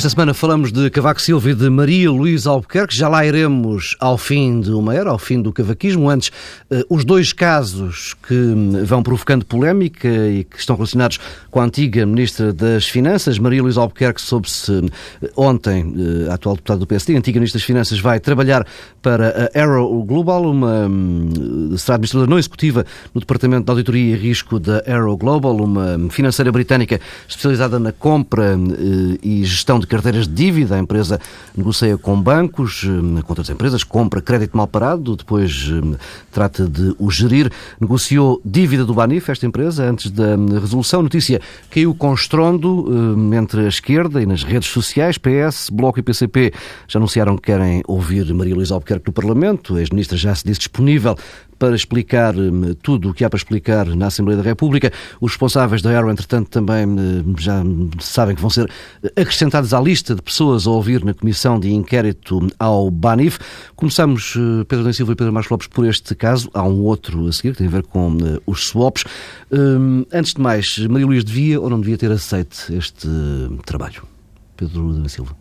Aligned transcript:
Esta 0.00 0.08
semana 0.08 0.32
falamos 0.32 0.72
de 0.72 0.88
Cavaco 0.88 1.20
Silva 1.20 1.50
e 1.50 1.54
de 1.54 1.68
Maria 1.68 2.10
Luísa 2.10 2.48
Albuquerque. 2.48 2.96
Já 2.96 3.06
lá 3.06 3.22
iremos 3.26 3.96
ao 4.00 4.16
fim 4.16 4.62
de 4.62 4.70
uma 4.70 4.94
era, 4.94 5.10
ao 5.10 5.18
fim 5.18 5.42
do 5.42 5.52
cavaquismo. 5.52 6.08
Antes, 6.08 6.32
eh, 6.70 6.82
os 6.88 7.04
dois 7.04 7.34
casos 7.34 8.16
que 8.26 8.34
vão 8.82 9.02
provocando 9.02 9.44
polémica 9.44 10.08
e 10.08 10.44
que 10.44 10.58
estão 10.58 10.74
relacionados 10.74 11.18
com 11.50 11.60
a 11.60 11.64
antiga 11.64 12.06
Ministra 12.06 12.50
das 12.50 12.86
Finanças. 12.86 13.38
Maria 13.38 13.62
Luísa 13.62 13.82
Albuquerque 13.82 14.22
soube-se 14.22 14.72
eh, 15.22 15.30
ontem, 15.36 15.94
eh, 15.94 16.30
a 16.30 16.34
atual 16.36 16.54
deputada 16.54 16.80
do 16.80 16.86
PSD, 16.86 17.16
a 17.16 17.18
antiga 17.18 17.38
Ministra 17.38 17.58
das 17.58 17.66
Finanças, 17.66 18.00
vai 18.00 18.18
trabalhar 18.18 18.66
para 19.02 19.50
a 19.54 19.62
Arrow 19.62 20.02
Global, 20.02 20.50
uma, 20.50 20.86
hum, 20.86 21.74
será 21.76 21.96
administradora 21.96 22.30
não 22.30 22.38
executiva 22.38 22.86
no 23.12 23.20
Departamento 23.20 23.66
de 23.66 23.70
Auditoria 23.70 24.14
e 24.14 24.18
Risco 24.18 24.58
da 24.58 24.82
Arrow 24.86 25.14
Global, 25.18 25.54
uma 25.56 26.08
financeira 26.08 26.50
britânica 26.50 26.98
especializada 27.28 27.78
na 27.78 27.92
compra 27.92 28.58
e 29.22 29.44
gestão 29.44 29.78
de 29.78 29.89
carteiras 29.90 30.26
de 30.26 30.32
dívida. 30.32 30.76
A 30.76 30.78
empresa 30.78 31.20
negocia 31.54 31.98
com 31.98 32.20
bancos, 32.20 32.84
eh, 32.84 33.22
com 33.22 33.32
outras 33.32 33.50
empresas, 33.50 33.84
compra 33.84 34.22
crédito 34.22 34.56
mal 34.56 34.66
parado, 34.66 35.16
depois 35.16 35.68
eh, 35.68 35.98
trata 36.30 36.66
de 36.66 36.94
o 36.98 37.10
gerir. 37.10 37.50
Negociou 37.80 38.40
dívida 38.44 38.84
do 38.84 38.94
Banif, 38.94 39.30
esta 39.30 39.44
empresa, 39.44 39.84
antes 39.84 40.10
da 40.10 40.30
eh, 40.30 40.58
resolução. 40.60 41.02
Notícia 41.02 41.40
caiu 41.68 41.94
com 41.94 42.14
estrondo 42.14 42.86
entre 43.34 43.66
a 43.66 43.68
esquerda 43.68 44.22
e 44.22 44.26
nas 44.26 44.44
redes 44.44 44.68
sociais. 44.68 45.18
PS, 45.18 45.68
Bloco 45.70 45.98
e 45.98 46.02
PCP 46.02 46.52
já 46.86 46.98
anunciaram 46.98 47.36
que 47.36 47.42
querem 47.42 47.82
ouvir 47.86 48.32
Maria 48.32 48.54
Luísa 48.54 48.74
Albuquerque 48.74 49.08
no 49.08 49.12
Parlamento. 49.12 49.76
A 49.76 49.80
ex-ministra 49.80 50.16
já 50.16 50.34
se 50.34 50.44
disse 50.44 50.60
disponível 50.60 51.16
para 51.60 51.76
explicar 51.76 52.34
hum, 52.34 52.74
tudo 52.82 53.10
o 53.10 53.14
que 53.14 53.22
há 53.22 53.28
para 53.28 53.36
explicar 53.36 53.86
na 53.94 54.06
Assembleia 54.06 54.38
da 54.38 54.42
República. 54.42 54.90
Os 55.20 55.32
responsáveis 55.32 55.82
da 55.82 55.90
Aero, 55.90 56.10
entretanto, 56.10 56.48
também 56.48 56.86
hum, 56.86 57.34
já 57.38 57.62
sabem 58.00 58.34
que 58.34 58.40
vão 58.40 58.48
ser 58.48 58.68
acrescentados 59.14 59.74
à 59.74 59.80
lista 59.80 60.14
de 60.14 60.22
pessoas 60.22 60.66
a 60.66 60.70
ouvir 60.70 61.04
na 61.04 61.12
Comissão 61.12 61.60
de 61.60 61.70
Inquérito 61.70 62.48
ao 62.58 62.90
BANIF. 62.90 63.38
Começamos, 63.76 64.34
hum, 64.36 64.64
Pedro 64.66 64.86
da 64.86 64.92
Silva 64.92 65.12
e 65.12 65.14
Pedro 65.14 65.34
Marcos 65.34 65.50
Lopes, 65.50 65.68
por 65.68 65.86
este 65.86 66.14
caso. 66.14 66.50
Há 66.54 66.62
um 66.62 66.82
outro 66.82 67.28
a 67.28 67.32
seguir 67.32 67.52
que 67.52 67.58
tem 67.58 67.66
a 67.66 67.70
ver 67.70 67.82
com 67.82 68.16
os 68.46 68.66
swaps. 68.68 69.04
Antes 70.10 70.32
de 70.32 70.40
mais, 70.40 70.78
Maria 70.88 71.06
Luís 71.06 71.24
devia 71.24 71.60
ou 71.60 71.68
não 71.68 71.78
devia 71.78 71.98
ter 71.98 72.10
aceito 72.10 72.72
este 72.72 73.06
trabalho? 73.66 74.02
Pedro 74.56 74.94
da 74.94 75.08
Silva. 75.10 75.36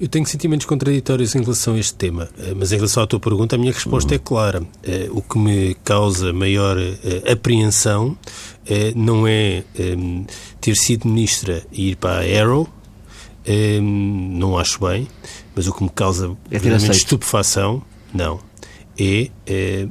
Eu 0.00 0.08
tenho 0.08 0.26
sentimentos 0.26 0.66
contraditórios 0.66 1.34
em 1.36 1.40
relação 1.40 1.74
a 1.74 1.78
este 1.78 1.94
tema, 1.94 2.28
eh, 2.38 2.52
mas 2.56 2.72
em 2.72 2.76
relação 2.76 3.02
à 3.02 3.06
tua 3.06 3.20
pergunta, 3.20 3.54
a 3.54 3.58
minha 3.58 3.72
resposta 3.72 4.14
é 4.14 4.18
clara. 4.18 4.62
Eh, 4.82 5.08
o 5.10 5.22
que 5.22 5.38
me 5.38 5.74
causa 5.84 6.32
maior 6.32 6.76
eh, 6.78 7.32
apreensão 7.32 8.16
não 8.96 9.26
é 9.26 9.62
ter 10.58 10.74
sido 10.74 11.06
ministra 11.06 11.62
e 11.70 11.90
ir 11.90 11.96
para 11.96 12.22
a 12.22 12.42
Arrow, 12.42 12.66
não 13.82 14.56
acho 14.56 14.80
bem, 14.80 15.06
mas 15.54 15.68
o 15.68 15.72
que 15.74 15.82
me 15.82 15.90
causa 15.90 16.34
é 16.50 16.56
estupefação, 16.90 17.82
não, 18.12 18.40
é, 18.98 19.30
é 19.46 19.86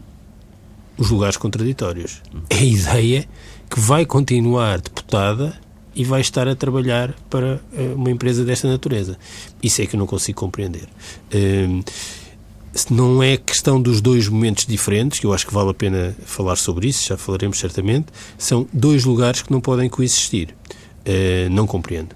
os 0.97 1.11
lugares 1.11 1.37
contraditórios. 1.37 2.19
É 2.49 2.55
a 2.55 2.63
ideia 2.63 3.29
que 3.69 3.79
vai 3.79 4.07
continuar 4.07 4.81
deputada 4.81 5.53
e 5.95 6.03
vai 6.03 6.21
estar 6.21 6.47
a 6.47 6.55
trabalhar 6.55 7.13
para 7.29 7.61
eh, 7.73 7.93
uma 7.95 8.09
empresa 8.09 8.43
desta 8.43 8.67
natureza. 8.67 9.17
Isso 9.61 9.81
é 9.81 9.85
que 9.85 9.95
eu 9.95 9.99
não 9.99 10.07
consigo 10.07 10.39
compreender. 10.39 10.87
Ehm, 11.31 11.81
não 12.89 13.21
é 13.21 13.37
questão 13.37 13.79
dos 13.79 14.01
dois 14.01 14.27
momentos 14.27 14.65
diferentes, 14.65 15.19
que 15.19 15.25
eu 15.25 15.33
acho 15.33 15.45
que 15.45 15.53
vale 15.53 15.69
a 15.69 15.73
pena 15.73 16.15
falar 16.25 16.55
sobre 16.55 16.87
isso, 16.87 17.07
já 17.07 17.17
falaremos 17.17 17.59
certamente. 17.59 18.07
São 18.37 18.67
dois 18.73 19.05
lugares 19.05 19.41
que 19.41 19.51
não 19.51 19.61
podem 19.61 19.89
coexistir. 19.89 20.55
Eh, 21.05 21.47
não 21.51 21.67
compreendo. 21.67 22.15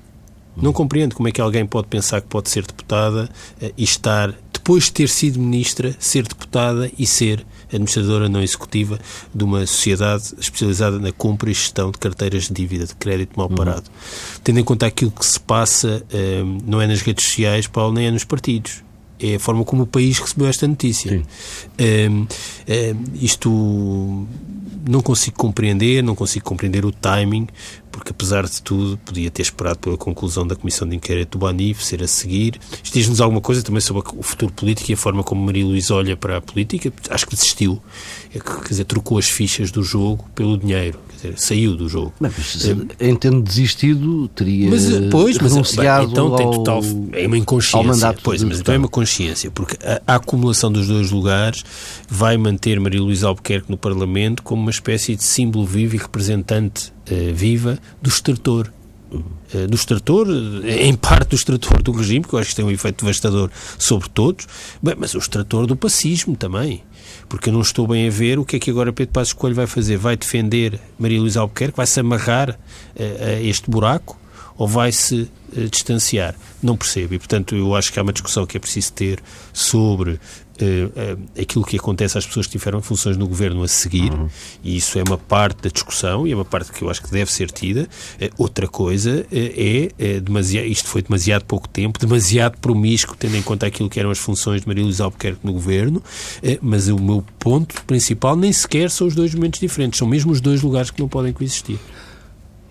Não 0.55 0.73
compreendo 0.73 1.13
como 1.13 1.27
é 1.27 1.31
que 1.31 1.39
alguém 1.39 1.65
pode 1.65 1.87
pensar 1.87 2.19
que 2.19 2.27
pode 2.27 2.49
ser 2.49 2.65
deputada 2.65 3.29
eh, 3.61 3.71
e 3.77 3.83
estar, 3.83 4.33
depois 4.67 4.83
de 4.83 4.91
ter 4.91 5.07
sido 5.07 5.39
ministra, 5.39 5.95
ser 5.97 6.27
deputada 6.27 6.91
e 6.99 7.07
ser 7.07 7.45
administradora 7.71 8.27
não 8.27 8.43
executiva 8.43 8.99
de 9.33 9.45
uma 9.45 9.65
sociedade 9.65 10.33
especializada 10.37 10.99
na 10.99 11.09
compra 11.13 11.49
e 11.49 11.53
gestão 11.53 11.89
de 11.89 11.97
carteiras 11.97 12.49
de 12.49 12.53
dívida, 12.53 12.85
de 12.85 12.93
crédito 12.95 13.31
mal 13.37 13.49
parado. 13.49 13.85
Uhum. 13.89 14.41
Tendo 14.43 14.59
em 14.59 14.65
conta 14.65 14.85
aquilo 14.85 15.09
que 15.09 15.25
se 15.25 15.39
passa, 15.39 16.03
um, 16.13 16.57
não 16.65 16.81
é 16.81 16.87
nas 16.87 16.99
redes 16.99 17.25
sociais, 17.25 17.65
Paulo, 17.65 17.93
nem 17.93 18.07
é 18.07 18.11
nos 18.11 18.25
partidos 18.25 18.83
é 19.19 19.35
a 19.35 19.39
forma 19.39 19.63
como 19.63 19.83
o 19.83 19.87
país 19.87 20.19
recebeu 20.19 20.47
esta 20.47 20.67
notícia. 20.67 21.23
Um, 21.79 22.21
um, 22.21 22.27
isto 23.19 24.27
não 24.87 25.01
consigo 25.01 25.37
compreender, 25.37 26.01
não 26.01 26.15
consigo 26.15 26.45
compreender 26.45 26.85
o 26.85 26.91
timing, 26.91 27.47
porque 27.91 28.11
apesar 28.11 28.45
de 28.45 28.61
tudo 28.61 28.97
podia 28.97 29.29
ter 29.29 29.41
esperado 29.41 29.79
pela 29.79 29.97
conclusão 29.97 30.45
da 30.45 30.55
Comissão 30.55 30.87
de 30.87 30.95
Inquérito 30.95 31.37
do 31.37 31.45
Banif, 31.45 31.83
ser 31.83 32.01
a 32.01 32.07
seguir. 32.07 32.59
Isto 32.83 32.93
diz-nos 32.93 33.21
alguma 33.21 33.41
coisa 33.41 33.61
também 33.61 33.81
sobre 33.81 34.03
o 34.15 34.23
futuro 34.23 34.51
político 34.51 34.91
e 34.91 34.93
a 34.93 34.97
forma 34.97 35.23
como 35.23 35.45
Maria 35.45 35.65
Luís 35.65 35.91
olha 35.91 36.15
para 36.15 36.37
a 36.37 36.41
política. 36.41 36.91
Acho 37.09 37.25
que 37.25 37.35
desistiu, 37.35 37.81
é 38.33 38.39
quer 38.39 38.69
dizer, 38.69 38.85
trocou 38.85 39.17
as 39.17 39.29
fichas 39.29 39.71
do 39.71 39.83
jogo 39.83 40.25
pelo 40.33 40.57
dinheiro 40.57 40.99
dizer, 41.17 41.33
saiu 41.37 41.75
do 41.75 41.89
jogo. 41.89 42.13
Mas, 42.19 42.65
em 42.99 43.15
tendo 43.15 43.41
desistido, 43.41 44.27
teria 44.29 44.69
mas, 44.69 44.85
pois, 45.11 45.37
renunciado 45.37 46.05
bem, 46.05 46.11
então 46.11 46.27
ao, 46.27 46.35
tem 46.35 46.51
total, 46.51 46.81
é 47.13 47.27
uma 47.27 47.37
inconsciência. 47.37 47.77
Ao 47.77 47.83
mandato 47.83 48.21
pois, 48.23 48.43
mas 48.43 48.59
então 48.59 48.73
é 48.73 48.77
uma 48.77 48.87
consciência, 48.87 49.51
porque 49.51 49.77
a, 49.85 50.01
a, 50.07 50.15
acumulação 50.15 50.71
dos 50.71 50.87
dois 50.87 51.11
lugares 51.11 51.63
vai 52.09 52.37
manter 52.37 52.79
Maria 52.79 53.01
Luísa 53.01 53.27
Albuquerque 53.27 53.69
no 53.69 53.77
Parlamento 53.77 54.41
como 54.43 54.61
uma 54.61 54.71
espécie 54.71 55.15
de 55.15 55.23
símbolo 55.23 55.65
vivo 55.65 55.95
e 55.95 55.97
representante 55.97 56.93
uh, 57.11 57.33
viva 57.33 57.77
do 58.01 58.09
extrator 58.09 58.71
do 59.69 59.75
extrator, 59.75 60.27
em 60.65 60.93
parte 60.93 61.29
do 61.29 61.35
extrator 61.35 61.81
do 61.81 61.91
regime, 61.93 62.25
que 62.25 62.33
eu 62.33 62.39
acho 62.39 62.49
que 62.49 62.57
tem 62.57 62.65
um 62.65 62.71
efeito 62.71 63.05
devastador 63.05 63.49
sobre 63.77 64.09
todos, 64.09 64.45
mas 64.81 65.13
o 65.13 65.17
extrator 65.17 65.65
do 65.65 65.75
pacismo 65.75 66.35
também 66.35 66.83
porque 67.27 67.49
eu 67.49 67.53
não 67.53 67.61
estou 67.61 67.87
bem 67.87 68.07
a 68.07 68.11
ver 68.11 68.39
o 68.39 68.45
que 68.45 68.55
é 68.55 68.59
que 68.59 68.69
agora 68.69 68.93
Pedro 68.93 69.13
Passos 69.13 69.33
Coelho 69.33 69.55
vai 69.55 69.67
fazer. 69.67 69.97
Vai 69.97 70.15
defender 70.15 70.79
Maria 70.97 71.19
Luísa 71.19 71.41
Albuquerque? 71.41 71.77
Vai-se 71.77 71.99
amarrar 71.99 72.57
a, 72.99 73.25
a 73.25 73.41
este 73.41 73.69
buraco? 73.69 74.19
Ou 74.57 74.67
vai-se 74.67 75.29
uh, 75.55 75.69
distanciar? 75.69 76.35
Não 76.61 76.75
percebo. 76.75 77.13
E, 77.13 77.19
portanto, 77.19 77.55
eu 77.55 77.75
acho 77.75 77.93
que 77.93 77.99
há 77.99 78.03
uma 78.03 78.13
discussão 78.13 78.45
que 78.45 78.57
é 78.57 78.59
preciso 78.59 78.93
ter 78.93 79.19
sobre 79.53 80.19
uh, 80.61 81.15
uh, 81.15 81.41
aquilo 81.41 81.65
que 81.65 81.77
acontece 81.77 82.17
às 82.17 82.25
pessoas 82.25 82.45
que 82.47 82.53
tiveram 82.53 82.81
funções 82.81 83.17
no 83.17 83.27
governo 83.27 83.63
a 83.63 83.67
seguir, 83.67 84.11
uhum. 84.11 84.29
e 84.63 84.77
isso 84.77 84.97
é 84.99 85.03
uma 85.07 85.17
parte 85.17 85.63
da 85.63 85.69
discussão 85.69 86.27
e 86.27 86.31
é 86.31 86.35
uma 86.35 86.45
parte 86.45 86.71
que 86.71 86.83
eu 86.83 86.89
acho 86.89 87.01
que 87.01 87.11
deve 87.11 87.31
ser 87.31 87.51
tida. 87.51 87.87
Uh, 88.21 88.33
outra 88.37 88.67
coisa 88.67 89.25
é, 89.31 89.91
é 89.97 90.19
demasiado, 90.19 90.65
isto 90.65 90.87
foi 90.87 91.01
demasiado 91.01 91.45
pouco 91.45 91.67
tempo, 91.67 91.99
demasiado 91.99 92.57
promíscuo, 92.59 93.15
tendo 93.17 93.35
em 93.35 93.41
conta 93.41 93.65
aquilo 93.67 93.89
que 93.89 93.99
eram 93.99 94.11
as 94.11 94.19
funções 94.19 94.61
de 94.61 94.67
Maria 94.67 94.83
Luísa 94.83 95.03
Albuquerque 95.03 95.39
no 95.43 95.53
governo, 95.53 96.01
mas 96.61 96.87
o 96.87 96.99
meu 96.99 97.23
ponto 97.39 97.83
principal 97.85 98.35
nem 98.35 98.51
sequer 98.51 98.89
são 98.89 99.07
os 99.07 99.15
dois 99.15 99.33
momentos 99.33 99.59
diferentes, 99.59 99.97
são 99.97 100.07
mesmo 100.07 100.31
os 100.31 100.41
dois 100.41 100.61
lugares 100.61 100.91
que 100.91 100.99
não 100.99 101.07
podem 101.07 101.33
coexistir. 101.33 101.79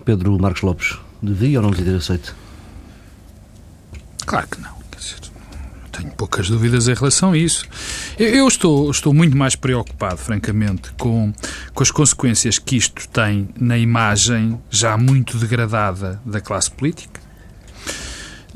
Pedro 0.05 0.37
Marcos 0.39 0.61
Lopes, 0.61 0.97
devia 1.21 1.59
ou 1.59 1.63
não 1.63 1.71
devia 1.71 1.91
ter 1.91 1.97
aceito? 1.97 2.35
Claro 4.25 4.47
que 4.47 4.61
não 4.61 4.76
tenho 5.97 6.11
poucas 6.11 6.49
dúvidas 6.49 6.87
em 6.87 6.93
relação 6.93 7.31
a 7.31 7.37
isso. 7.37 7.65
Eu 8.17 8.47
estou, 8.47 8.89
estou 8.91 9.13
muito 9.13 9.35
mais 9.35 9.55
preocupado, 9.55 10.17
francamente, 10.17 10.91
com, 10.97 11.33
com 11.73 11.83
as 11.83 11.91
consequências 11.91 12.59
que 12.59 12.77
isto 12.77 13.07
tem 13.09 13.49
na 13.59 13.77
imagem 13.77 14.59
já 14.69 14.97
muito 14.97 15.37
degradada 15.37 16.21
da 16.25 16.39
classe 16.39 16.69
política. 16.71 17.27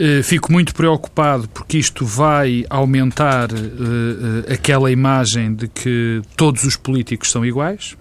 Eh, 0.04 0.24
fico 0.24 0.52
muito 0.52 0.74
preocupado 0.74 1.48
porque 1.50 1.78
isto 1.78 2.04
vai 2.06 2.66
aumentar 2.70 3.52
uh, 3.52 3.56
uh, 3.56 4.52
aquela 4.52 4.92
imagem 4.92 5.54
de 5.54 5.68
que 5.68 6.24
todos 6.36 6.64
os 6.64 6.76
políticos 6.76 7.30
são 7.30 7.46
iguais. 7.46 7.96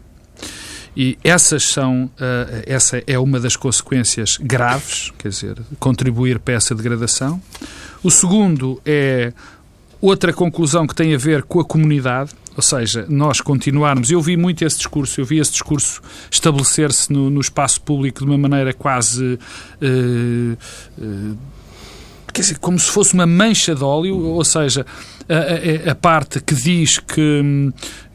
E 0.96 1.18
essas 1.22 1.64
são, 1.64 2.04
uh, 2.04 2.62
essa 2.66 3.02
é 3.06 3.18
uma 3.18 3.38
das 3.38 3.54
consequências 3.54 4.38
graves, 4.38 5.12
quer 5.18 5.28
dizer, 5.28 5.58
contribuir 5.78 6.38
para 6.38 6.54
essa 6.54 6.74
degradação. 6.74 7.40
O 8.02 8.10
segundo 8.10 8.80
é 8.84 9.32
outra 10.00 10.32
conclusão 10.32 10.86
que 10.86 10.94
tem 10.94 11.14
a 11.14 11.18
ver 11.18 11.42
com 11.42 11.60
a 11.60 11.64
comunidade, 11.64 12.30
ou 12.56 12.62
seja, 12.62 13.04
nós 13.08 13.40
continuarmos. 13.40 14.10
Eu 14.10 14.20
vi 14.20 14.36
muito 14.36 14.64
esse 14.64 14.78
discurso, 14.78 15.20
eu 15.20 15.24
vi 15.24 15.38
esse 15.38 15.52
discurso 15.52 16.00
estabelecer-se 16.30 17.12
no, 17.12 17.28
no, 17.28 17.40
espaço 17.40 17.80
público 17.82 18.20
de 18.20 18.24
uma 18.24 18.38
maneira 18.38 18.72
quase. 18.72 19.38
Uh, 19.82 20.56
uh, 20.98 21.38
quer 22.32 22.40
dizer, 22.40 22.58
como 22.58 22.78
se 22.78 22.90
fosse 22.90 23.12
uma 23.14 23.26
mancha 23.26 23.74
de 23.74 23.84
óleo, 23.84 24.16
ou 24.16 24.44
seja, 24.44 24.86
a, 25.28 25.88
a, 25.88 25.92
a 25.92 25.94
parte 25.94 26.40
que 26.40 26.54
diz 26.54 26.98
que, 26.98 27.14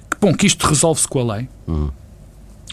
que, 0.10 0.18
bom, 0.20 0.34
que 0.34 0.48
isto 0.48 0.66
resolve-se 0.68 1.08
com 1.08 1.20
a 1.20 1.36
lei. 1.36 1.50
Uhum. 1.68 1.92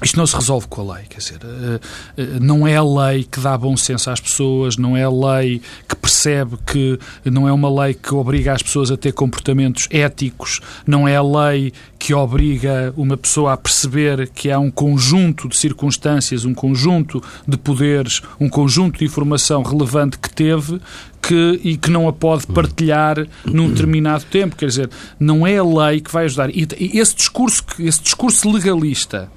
Isto 0.02 0.16
não 0.16 0.26
se 0.26 0.34
resolve 0.34 0.66
com 0.68 0.90
a 0.90 0.94
lei, 0.94 1.04
quer 1.08 1.18
dizer, 1.18 1.40
eh, 1.44 1.80
eh, 2.16 2.26
não 2.40 2.66
é 2.66 2.76
a 2.76 2.82
lei 2.82 3.24
que 3.24 3.40
dá 3.40 3.56
bom 3.56 3.76
senso 3.76 4.10
às 4.10 4.20
pessoas, 4.20 4.76
não 4.76 4.96
é 4.96 5.04
a 5.04 5.10
lei 5.10 5.60
que 5.88 5.96
percebe 5.96 6.56
que 6.66 6.98
não 7.24 7.48
é 7.48 7.52
uma 7.52 7.82
lei 7.82 7.94
que 7.94 8.14
obriga 8.14 8.52
as 8.52 8.62
pessoas 8.62 8.90
a 8.90 8.96
ter 8.96 9.12
comportamentos 9.12 9.86
éticos, 9.90 10.60
não 10.86 11.06
é 11.06 11.16
a 11.16 11.22
lei 11.22 11.72
que 11.98 12.12
obriga 12.12 12.92
uma 12.96 13.16
pessoa 13.16 13.52
a 13.52 13.56
perceber 13.56 14.28
que 14.28 14.50
há 14.50 14.58
um 14.58 14.70
conjunto 14.70 15.48
de 15.48 15.56
circunstâncias, 15.56 16.44
um 16.44 16.54
conjunto 16.54 17.22
de 17.46 17.56
poderes, 17.56 18.22
um 18.40 18.48
conjunto 18.48 18.98
de 18.98 19.04
informação 19.04 19.62
relevante 19.62 20.18
que 20.18 20.32
teve 20.32 20.80
que, 21.22 21.60
e 21.62 21.76
que 21.76 21.90
não 21.90 22.08
a 22.08 22.12
pode 22.12 22.46
partilhar 22.48 23.24
num 23.44 23.68
determinado 23.68 24.24
tempo. 24.24 24.56
Quer 24.56 24.66
dizer, 24.66 24.90
não 25.18 25.46
é 25.46 25.56
a 25.56 25.64
lei 25.64 26.00
que 26.00 26.10
vai 26.10 26.24
ajudar. 26.24 26.50
E 26.50 26.66
esse 26.98 27.14
discurso, 27.14 27.64
esse 27.78 28.02
discurso 28.02 28.50
legalista 28.50 29.30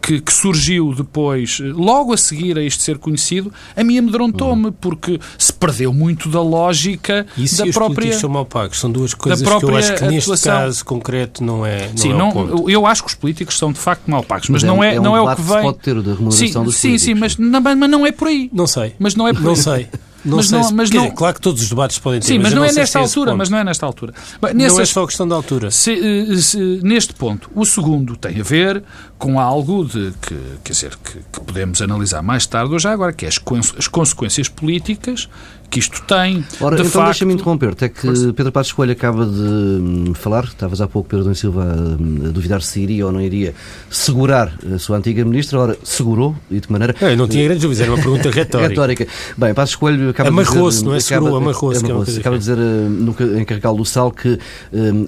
que, 0.00 0.20
que, 0.20 0.32
surgiu 0.32 0.94
depois, 0.94 1.60
logo 1.60 2.12
a 2.12 2.16
seguir 2.16 2.58
a 2.58 2.62
isto 2.62 2.82
ser 2.82 2.98
conhecido, 2.98 3.52
a 3.76 3.84
mim 3.84 3.98
amedrontou-me, 3.98 4.66
uhum. 4.66 4.72
porque 4.72 5.20
se 5.38 5.52
perdeu 5.52 5.92
muito 5.92 6.28
da 6.28 6.42
lógica 6.42 7.26
Isso 7.36 7.58
da 7.58 7.66
e 7.66 7.72
própria. 7.72 7.90
Os 7.90 7.94
políticos 7.94 8.20
são 8.20 8.30
mal 8.30 8.44
pagos, 8.44 8.80
são 8.80 8.90
duas 8.90 9.14
coisas 9.14 9.46
que 9.46 9.64
eu 9.64 9.76
acho 9.76 9.94
que 9.94 10.04
neste 10.04 10.30
atuação. 10.30 10.52
caso 10.52 10.84
concreto 10.84 11.44
não 11.44 11.64
é. 11.64 11.88
Não 11.88 11.96
sim, 11.96 12.10
é 12.10 12.14
não, 12.14 12.68
eu 12.68 12.86
acho 12.86 13.02
que 13.02 13.08
os 13.08 13.14
políticos 13.14 13.58
são 13.58 13.72
de 13.72 13.78
facto 13.78 14.10
mal 14.10 14.22
pagos, 14.22 14.48
mas, 14.48 14.62
mas 14.62 14.72
não 14.72 14.82
é, 14.82 14.94
é, 14.94 15.00
um 15.00 15.02
não 15.02 15.16
é 15.16 15.20
o 15.20 15.36
que 15.36 15.42
vem. 15.42 15.62
pode 15.62 15.78
ter 15.78 15.94
da 16.02 16.12
remuneração 16.14 16.46
sim, 16.46 16.64
dos 16.64 16.76
sim, 16.76 16.88
políticos. 16.88 17.02
sim, 17.02 17.14
mas 17.14 17.36
não, 17.36 17.60
mas 17.60 17.90
não 17.90 18.06
é 18.06 18.12
por 18.12 18.28
aí. 18.28 18.50
Não 18.52 18.66
sei. 18.66 18.94
Mas 18.98 19.14
não 19.14 19.28
é 19.28 19.32
por 19.32 19.42
não 19.42 19.50
aí. 19.50 19.56
sei. 19.56 19.88
Não 20.24 20.36
mas 20.36 20.50
não, 20.50 20.62
se, 20.62 20.74
mas 20.74 20.90
dizer, 20.90 21.02
não, 21.02 21.10
claro 21.12 21.34
que 21.34 21.40
todos 21.40 21.62
os 21.62 21.68
debates 21.68 21.98
podem 21.98 22.20
ter. 22.20 22.26
Sim, 22.26 22.38
mas, 22.38 22.52
não, 22.52 22.64
é 22.64 22.72
nesta 22.72 22.98
altura. 22.98 23.34
Mas 23.34 23.48
não 23.48 23.58
é 23.58 23.64
nesta 23.64 23.86
altura. 23.86 24.12
Bem, 24.40 24.54
não 24.54 24.80
é 24.80 24.84
só 24.84 25.06
questão 25.06 25.26
da 25.26 25.34
altura. 25.34 25.70
Se, 25.70 25.92
eh, 25.92 26.36
se, 26.36 26.80
neste 26.82 27.14
ponto, 27.14 27.50
o 27.54 27.64
segundo 27.64 28.16
tem 28.16 28.38
a 28.40 28.42
ver 28.42 28.82
com 29.18 29.40
algo 29.40 29.84
de 29.84 30.12
que, 30.20 30.36
quer 30.62 30.72
dizer, 30.72 30.96
que, 30.96 31.18
que 31.32 31.40
podemos 31.40 31.80
analisar 31.80 32.22
mais 32.22 32.46
tarde 32.46 32.72
ou 32.72 32.78
já 32.78 32.92
agora, 32.92 33.12
que 33.12 33.24
é 33.24 33.28
as, 33.28 33.38
as 33.78 33.88
consequências 33.88 34.48
políticas 34.48 35.28
que 35.70 35.78
isto 35.78 36.02
tem. 36.02 36.44
Ora, 36.60 36.74
de 36.74 36.82
então 36.82 36.90
facto... 36.90 37.06
deixa-me 37.06 37.34
interromper-te. 37.34 37.84
É 37.84 37.88
que 37.88 38.00
Força. 38.00 38.32
Pedro 38.32 38.52
Passos 38.52 38.72
Coelho 38.72 38.92
acaba 38.92 39.24
de 39.24 39.30
hum, 39.30 40.12
falar, 40.14 40.44
estavas 40.44 40.80
há 40.80 40.88
pouco, 40.88 41.08
Pedro 41.08 41.24
Dom 41.24 41.34
Silva, 41.34 41.64
hum, 41.64 42.26
a 42.26 42.28
duvidar 42.28 42.60
se 42.60 42.80
iria 42.80 43.06
ou 43.06 43.12
não 43.12 43.20
iria 43.20 43.54
segurar 43.88 44.52
a 44.74 44.78
sua 44.78 44.98
antiga 44.98 45.24
ministra. 45.24 45.60
Ora, 45.60 45.78
segurou 45.84 46.34
e 46.50 46.54
de 46.54 46.62
que 46.62 46.72
maneira. 46.72 46.94
Eu 47.00 47.16
não 47.16 47.28
tinha 47.28 47.44
grandes 47.44 47.62
dúvidas, 47.62 47.82
era 47.82 47.92
uma 47.92 48.02
pergunta 48.02 48.30
retórica. 48.34 48.68
retórica. 48.68 49.06
Bem, 49.36 49.54
Passos 49.54 49.76
Coelho 49.76 50.10
acaba 50.10 50.28
amarrou-se, 50.28 50.78
de 50.78 50.84
dizer. 50.84 50.88
não 50.88 50.94
é 50.96 51.00
segurou, 51.00 51.36
amarrou-se. 51.36 51.84
Acaba, 51.84 52.04
é 52.04 52.18
acaba 52.18 52.36
de 52.36 52.40
dizer 52.40 52.58
uh, 52.58 52.90
no, 52.90 53.38
em 53.38 53.44
Carregal 53.44 53.76
do 53.76 53.84
Sal 53.84 54.10
que 54.10 54.28
uh, 54.28 54.38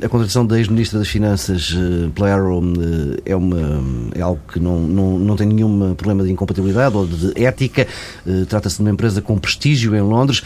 a 0.04 0.08
contratação 0.08 0.46
da 0.46 0.58
ex-ministra 0.58 1.00
das 1.00 1.08
Finanças 1.08 1.72
uh, 1.72 2.10
pela 2.10 2.32
Arrow 2.32 2.62
é, 3.26 3.34
uma, 3.34 3.82
é 4.14 4.20
algo 4.20 4.40
que 4.52 4.60
não, 4.60 4.78
não, 4.78 5.18
não 5.18 5.36
tem 5.36 5.48
nenhum 5.48 5.94
problema 5.94 6.22
de 6.22 6.30
incompatibilidade 6.30 6.96
ou 6.96 7.06
de 7.06 7.32
ética. 7.42 7.86
Trata-se 8.48 8.76
de 8.76 8.82
uma 8.82 8.90
empresa 8.90 9.20
com 9.20 9.36
prestígio 9.38 9.94
em 9.96 10.00
Londres. 10.00 10.42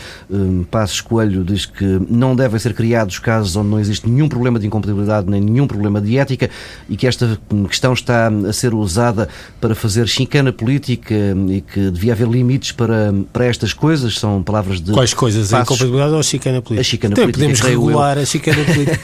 Passos 0.71 1.01
Coelho 1.01 1.45
diz 1.45 1.67
que 1.67 1.85
não 2.09 2.35
devem 2.35 2.59
ser 2.59 2.75
criados 2.75 3.19
casos 3.19 3.57
onde 3.57 3.69
não 3.69 3.81
existe 3.81 4.09
nenhum 4.09 4.29
problema 4.29 4.59
de 4.59 4.67
incompatibilidade 4.67 5.29
nem 5.29 5.41
nenhum 5.41 5.67
problema 5.67 6.01
de 6.01 6.19
ética 6.19 6.51
e 6.89 6.97
que 6.97 7.07
esta 7.07 7.39
questão 7.69 7.93
está 7.93 8.29
a 8.29 8.53
ser 8.53 8.75
usada 8.75 9.29
para 9.61 9.75
fazer 9.75 10.07
chincana 10.09 10.53
política 10.53 11.15
e 11.49 11.61
que 11.61 11.91
devia 11.91 12.13
haver 12.13 12.29
limites 12.29 12.73
para, 12.73 13.15
para 13.33 13.45
estas 13.47 13.73
coisas. 13.73 14.19
São 14.19 14.43
palavras 14.43 14.81
de. 14.81 14.93
Quais 14.93 15.15
coisas? 15.15 15.51
Passos... 15.51 15.55
A 15.55 15.63
incompatibilidade 15.63 16.13
ou 16.13 16.21
a 16.21 16.23
chicana 16.23 16.63
política? 16.63 16.81
A 16.81 16.85
chicana 16.85 17.13
então, 17.13 17.25
política. 17.25 17.47
Podemos 17.47 17.61
regular 17.61 18.17
eu. 18.17 18.23
a 18.23 18.27
chicana 18.27 18.65
política. 18.65 19.01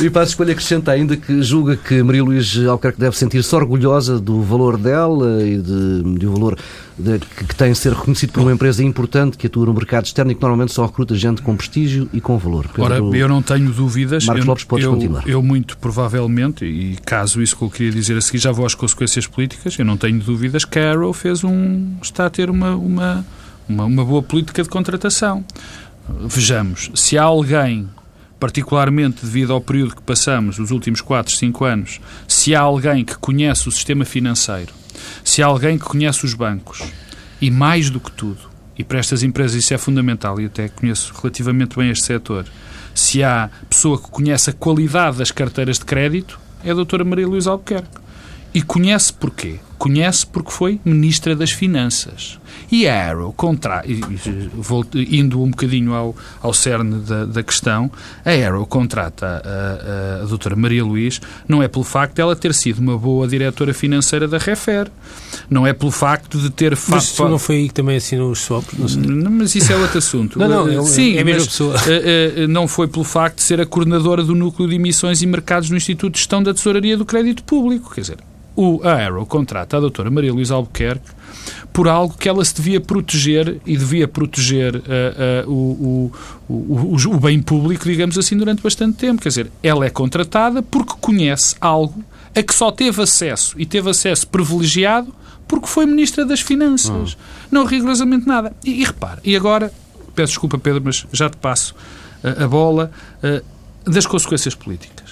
e 0.00 0.10
Passos 0.10 0.34
Coelho 0.34 0.52
acrescenta 0.52 0.92
ainda 0.92 1.16
que 1.16 1.42
julga 1.42 1.76
que 1.76 2.02
Maria 2.02 2.24
Luís 2.24 2.56
Albuquerque 2.58 3.00
deve 3.00 3.16
sentir-se 3.16 3.54
orgulhosa 3.54 4.18
do 4.18 4.42
valor 4.42 4.76
dela 4.76 5.42
e 5.42 5.58
de, 5.58 6.18
de 6.18 6.26
um 6.26 6.32
valor 6.32 6.58
de, 6.98 7.18
que, 7.18 7.44
que 7.44 7.54
tem 7.54 7.72
de 7.72 7.78
ser 7.78 7.92
reconhecido 7.92 8.32
por 8.32 8.42
uma 8.42 8.52
empresa 8.52 8.82
importante 8.82 9.36
que 9.36 9.46
atua 9.46 9.66
no 9.66 9.74
mercado 9.74 10.04
externo 10.16 10.32
e 10.32 10.34
que 10.34 10.40
normalmente 10.40 10.72
só 10.72 10.86
recruta 10.86 11.14
gente 11.14 11.42
com 11.42 11.54
prestígio 11.56 12.08
e 12.12 12.20
com 12.20 12.38
valor. 12.38 12.66
Pedro, 12.68 12.82
Ora, 12.84 13.16
eu 13.16 13.28
não 13.28 13.42
tenho 13.42 13.70
dúvidas. 13.70 14.24
Marcos 14.24 14.44
eu, 14.44 14.48
Lopes, 14.48 14.64
podes 14.64 14.84
eu, 14.84 14.92
continuar. 14.92 15.28
Eu, 15.28 15.42
muito 15.42 15.76
provavelmente, 15.76 16.64
e 16.64 16.96
caso 17.04 17.42
isso 17.42 17.56
que 17.56 17.62
eu 17.62 17.70
queria 17.70 17.92
dizer 17.92 18.16
a 18.16 18.20
seguir, 18.20 18.38
já 18.38 18.50
vou 18.50 18.64
às 18.64 18.74
consequências 18.74 19.26
políticas, 19.26 19.78
eu 19.78 19.84
não 19.84 19.96
tenho 19.96 20.18
dúvidas 20.20 20.64
que 20.64 20.78
a 20.78 20.92
Arrow 20.92 21.12
fez 21.12 21.44
um, 21.44 21.96
está 22.00 22.26
a 22.26 22.30
ter 22.30 22.48
uma, 22.48 22.74
uma, 22.74 23.26
uma, 23.68 23.84
uma 23.84 24.04
boa 24.04 24.22
política 24.22 24.62
de 24.62 24.68
contratação. 24.68 25.44
Vejamos, 26.26 26.90
se 26.94 27.18
há 27.18 27.24
alguém 27.24 27.88
particularmente 28.38 29.24
devido 29.24 29.52
ao 29.52 29.60
período 29.60 29.96
que 29.96 30.02
passamos, 30.02 30.58
os 30.58 30.70
últimos 30.70 31.00
4, 31.00 31.34
5 31.34 31.64
anos, 31.64 32.00
se 32.28 32.54
há 32.54 32.60
alguém 32.60 33.04
que 33.04 33.16
conhece 33.16 33.68
o 33.68 33.72
sistema 33.72 34.04
financeiro, 34.04 34.72
se 35.24 35.42
há 35.42 35.46
alguém 35.46 35.78
que 35.78 35.84
conhece 35.84 36.24
os 36.24 36.34
bancos, 36.34 36.82
e 37.40 37.50
mais 37.50 37.90
do 37.90 37.98
que 37.98 38.12
tudo, 38.12 38.55
e 38.78 38.84
para 38.84 38.98
estas 38.98 39.22
empresas 39.22 39.62
isso 39.62 39.74
é 39.74 39.78
fundamental, 39.78 40.40
e 40.40 40.46
até 40.46 40.68
conheço 40.68 41.12
relativamente 41.20 41.76
bem 41.76 41.90
este 41.90 42.04
setor, 42.04 42.46
se 42.94 43.22
há 43.22 43.50
pessoa 43.68 44.00
que 44.00 44.10
conhece 44.10 44.50
a 44.50 44.52
qualidade 44.52 45.18
das 45.18 45.30
carteiras 45.30 45.78
de 45.78 45.84
crédito, 45.84 46.38
é 46.64 46.70
a 46.70 46.74
doutora 46.74 47.04
Maria 47.04 47.26
Luísa 47.26 47.50
Albuquerque. 47.50 47.88
E 48.54 48.62
conhece 48.62 49.12
porquê? 49.12 49.58
Conhece 49.78 50.26
porque 50.26 50.50
foi 50.50 50.80
Ministra 50.84 51.36
das 51.36 51.50
Finanças. 51.50 52.38
E 52.70 52.88
a 52.88 53.10
Arrow, 53.10 53.32
contra... 53.32 53.84
indo 54.94 55.42
um 55.42 55.50
bocadinho 55.50 55.94
ao, 55.94 56.16
ao 56.42 56.52
cerne 56.52 57.00
da, 57.00 57.24
da 57.24 57.42
questão, 57.42 57.90
a 58.24 58.30
Arrow 58.30 58.66
contrata 58.66 59.42
a, 59.44 60.20
a, 60.20 60.22
a 60.22 60.26
doutora 60.26 60.56
Maria 60.56 60.84
Luís 60.84 61.20
não 61.46 61.62
é 61.62 61.68
pelo 61.68 61.84
facto 61.84 62.14
de 62.16 62.22
ela 62.22 62.34
ter 62.34 62.52
sido 62.54 62.78
uma 62.78 62.98
boa 62.98 63.28
diretora 63.28 63.72
financeira 63.72 64.26
da 64.26 64.38
Refer, 64.38 64.90
não 65.48 65.66
é 65.66 65.72
pelo 65.72 65.92
facto 65.92 66.38
de 66.38 66.50
ter... 66.50 66.76
Mas 66.88 67.10
fa... 67.10 67.28
não 67.28 67.38
foi 67.38 67.56
aí 67.56 67.68
que 67.68 67.74
também 67.74 67.96
assinou 67.96 68.30
os 68.30 68.40
swaps? 68.40 68.78
Não 68.78 68.88
sei. 68.88 69.02
Mas 69.02 69.54
isso 69.54 69.72
é 69.72 69.76
outro 69.76 69.98
assunto. 69.98 70.38
não, 70.40 70.66
não, 70.66 70.84
Sim, 70.84 71.16
é 71.16 71.20
a 71.20 71.24
mesma 71.24 71.46
pessoa. 71.46 71.76
Eh, 71.86 72.32
eh, 72.36 72.46
não 72.46 72.66
foi 72.66 72.88
pelo 72.88 73.04
facto 73.04 73.36
de 73.36 73.42
ser 73.42 73.60
a 73.60 73.66
coordenadora 73.66 74.24
do 74.24 74.34
Núcleo 74.34 74.68
de 74.68 74.74
Emissões 74.74 75.22
e 75.22 75.26
Mercados 75.26 75.70
no 75.70 75.76
Instituto 75.76 76.14
de 76.14 76.18
Gestão 76.18 76.42
da 76.42 76.52
Tesouraria 76.52 76.96
do 76.96 77.04
Crédito 77.04 77.44
Público. 77.44 77.94
Quer 77.94 78.00
dizer, 78.00 78.18
o, 78.56 78.80
a 78.82 78.92
Arrow 78.94 79.26
contrata 79.26 79.76
a 79.76 79.80
doutora 79.80 80.10
Maria 80.10 80.32
Luísa 80.32 80.54
Albuquerque 80.54 81.14
por 81.72 81.88
algo 81.88 82.16
que 82.16 82.26
ela 82.28 82.42
se 82.42 82.54
devia 82.54 82.80
proteger 82.80 83.60
e 83.66 83.76
devia 83.76 84.08
proteger 84.08 84.76
uh, 84.76 85.46
uh, 85.46 85.52
o, 85.52 86.12
o, 86.48 86.54
o, 86.54 86.94
o, 86.94 87.20
bem 87.20 87.40
público, 87.42 87.84
digamos 87.84 88.16
assim, 88.16 88.36
durante 88.36 88.62
bastante 88.62 88.96
tempo. 88.96 89.20
Quer 89.20 89.28
dizer, 89.28 89.52
ela 89.62 89.84
é 89.84 89.90
contratada 89.90 90.62
porque 90.62 90.94
conhece 90.98 91.54
algo 91.60 92.02
a 92.34 92.42
que 92.42 92.54
só 92.54 92.72
teve 92.72 93.02
acesso 93.02 93.54
e 93.60 93.66
teve 93.66 93.90
acesso 93.90 94.26
privilegiado 94.26 95.14
porque 95.46 95.66
foi 95.66 95.84
Ministra 95.84 96.24
das 96.24 96.40
Finanças. 96.40 97.12
Hum. 97.12 97.16
Não 97.50 97.64
rigorosamente 97.66 98.26
nada. 98.26 98.52
E, 98.64 98.80
e 98.80 98.84
repare, 98.84 99.20
e 99.22 99.36
agora, 99.36 99.70
peço 100.14 100.32
desculpa, 100.32 100.58
Pedro, 100.58 100.82
mas 100.82 101.06
já 101.12 101.28
te 101.28 101.36
passo 101.36 101.74
uh, 102.24 102.42
a 102.42 102.48
bola 102.48 102.90
das 103.84 104.06
consequências 104.06 104.54
políticas. 104.54 105.05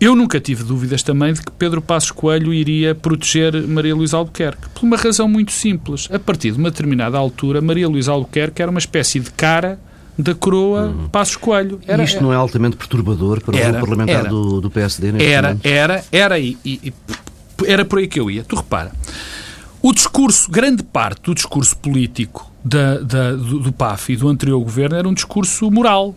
Eu 0.00 0.14
nunca 0.14 0.40
tive 0.40 0.62
dúvidas 0.62 1.02
também 1.02 1.32
de 1.32 1.42
que 1.42 1.50
Pedro 1.50 1.82
Passos 1.82 2.12
Coelho 2.12 2.54
iria 2.54 2.94
proteger 2.94 3.66
Maria 3.66 3.94
Luísa 3.94 4.16
Albuquerque, 4.16 4.68
por 4.72 4.84
uma 4.84 4.96
razão 4.96 5.26
muito 5.26 5.50
simples. 5.50 6.08
A 6.12 6.18
partir 6.18 6.52
de 6.52 6.58
uma 6.58 6.70
determinada 6.70 7.18
altura, 7.18 7.60
Maria 7.60 7.88
Luísa 7.88 8.12
Albuquerque 8.12 8.62
era 8.62 8.70
uma 8.70 8.78
espécie 8.78 9.18
de 9.18 9.30
cara 9.32 9.78
da 10.16 10.34
coroa 10.34 10.86
uhum. 10.86 11.08
Passos 11.08 11.36
Coelho. 11.36 11.80
Era, 11.86 12.02
e 12.02 12.04
isto 12.04 12.22
não 12.22 12.32
é 12.32 12.36
altamente 12.36 12.76
perturbador 12.76 13.40
para 13.40 13.58
era, 13.58 13.78
o 13.78 13.80
parlamentar 13.80 14.20
era, 14.20 14.28
do, 14.28 14.60
do 14.60 14.70
PSD 14.70 15.12
neste 15.12 15.28
era, 15.28 15.48
momento? 15.48 15.66
Era, 15.66 16.04
era, 16.12 16.38
e, 16.38 16.56
e, 16.64 16.92
era 17.66 17.84
por 17.84 17.98
aí 17.98 18.06
que 18.06 18.20
eu 18.20 18.30
ia. 18.30 18.44
Tu 18.44 18.54
repara, 18.54 18.92
o 19.82 19.92
discurso, 19.92 20.50
grande 20.50 20.84
parte 20.84 21.22
do 21.22 21.34
discurso 21.34 21.76
político 21.76 22.50
da, 22.64 22.98
da, 22.98 23.32
do, 23.32 23.60
do 23.60 23.72
PAF 23.72 24.12
e 24.12 24.16
do 24.16 24.28
anterior 24.28 24.60
governo 24.60 24.96
era 24.96 25.08
um 25.08 25.14
discurso 25.14 25.70
moral 25.70 26.14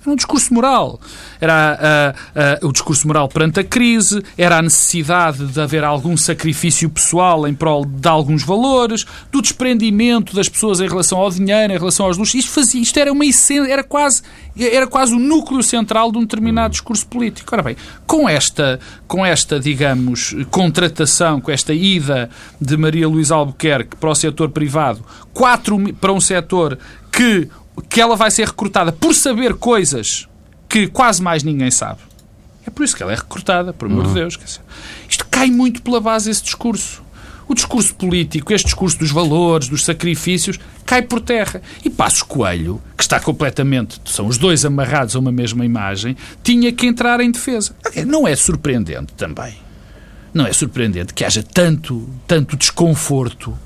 era 0.00 0.10
um 0.10 0.16
discurso 0.16 0.52
moral. 0.54 1.00
Era 1.40 2.14
uh, 2.62 2.64
uh, 2.64 2.68
o 2.68 2.72
discurso 2.72 3.06
moral 3.06 3.28
perante 3.28 3.60
a 3.60 3.64
crise, 3.64 4.22
era 4.36 4.58
a 4.58 4.62
necessidade 4.62 5.46
de 5.46 5.60
haver 5.60 5.84
algum 5.84 6.16
sacrifício 6.16 6.88
pessoal 6.88 7.46
em 7.46 7.54
prol 7.54 7.84
de 7.84 8.08
alguns 8.08 8.42
valores, 8.42 9.06
do 9.30 9.42
desprendimento 9.42 10.34
das 10.34 10.48
pessoas 10.48 10.80
em 10.80 10.88
relação 10.88 11.18
ao 11.18 11.30
dinheiro, 11.30 11.72
em 11.72 11.78
relação 11.78 12.06
aos 12.06 12.16
luxos. 12.16 12.34
Isto, 12.34 12.50
fazia, 12.50 12.80
isto 12.80 12.98
era 12.98 13.12
uma 13.12 13.24
essência, 13.24 13.70
era 13.70 13.84
quase, 13.84 14.22
era 14.58 14.86
quase 14.86 15.14
o 15.14 15.18
núcleo 15.18 15.62
central 15.62 16.10
de 16.10 16.18
um 16.18 16.22
determinado 16.22 16.72
discurso 16.72 17.06
político. 17.06 17.54
Ora 17.54 17.62
bem, 17.62 17.76
com 18.06 18.28
esta, 18.28 18.80
com 19.06 19.24
esta, 19.24 19.60
digamos, 19.60 20.34
contratação, 20.50 21.40
com 21.40 21.50
esta 21.50 21.74
ida 21.74 22.30
de 22.60 22.76
Maria 22.76 23.06
Luísa 23.06 23.34
Albuquerque 23.34 23.96
para 23.96 24.10
o 24.10 24.14
setor 24.14 24.50
privado, 24.50 25.04
quatro 25.32 25.92
para 25.94 26.12
um 26.12 26.20
setor 26.20 26.78
que 27.10 27.48
que 27.80 28.00
ela 28.00 28.16
vai 28.16 28.30
ser 28.30 28.46
recrutada 28.46 28.92
por 28.92 29.14
saber 29.14 29.54
coisas 29.54 30.28
que 30.68 30.86
quase 30.86 31.22
mais 31.22 31.42
ninguém 31.42 31.70
sabe. 31.70 32.00
É 32.66 32.70
por 32.70 32.84
isso 32.84 32.96
que 32.96 33.02
ela 33.02 33.12
é 33.12 33.16
recrutada, 33.16 33.72
por 33.72 33.86
amor 33.86 34.06
uhum. 34.06 34.14
de 34.14 34.20
Deus. 34.20 34.60
Isto 35.08 35.26
cai 35.30 35.50
muito 35.50 35.82
pela 35.82 36.00
base 36.00 36.30
esse 36.30 36.42
discurso. 36.42 37.02
O 37.48 37.54
discurso 37.54 37.94
político, 37.96 38.52
este 38.52 38.66
discurso 38.66 38.96
dos 38.98 39.10
valores, 39.10 39.68
dos 39.68 39.84
sacrifícios, 39.84 40.58
cai 40.86 41.02
por 41.02 41.20
terra. 41.20 41.60
E 41.84 41.90
Passos 41.90 42.22
Coelho, 42.22 42.80
que 42.96 43.02
está 43.02 43.18
completamente, 43.18 44.00
são 44.04 44.26
os 44.26 44.38
dois 44.38 44.64
amarrados 44.64 45.16
a 45.16 45.18
uma 45.18 45.32
mesma 45.32 45.64
imagem, 45.64 46.16
tinha 46.44 46.70
que 46.70 46.86
entrar 46.86 47.20
em 47.20 47.30
defesa. 47.30 47.74
Não 48.06 48.28
é 48.28 48.36
surpreendente 48.36 49.14
também 49.14 49.54
não 50.32 50.46
é 50.46 50.52
surpreendente 50.52 51.12
que 51.12 51.24
haja 51.24 51.42
tanto, 51.42 52.08
tanto 52.26 52.56
desconforto, 52.56 53.56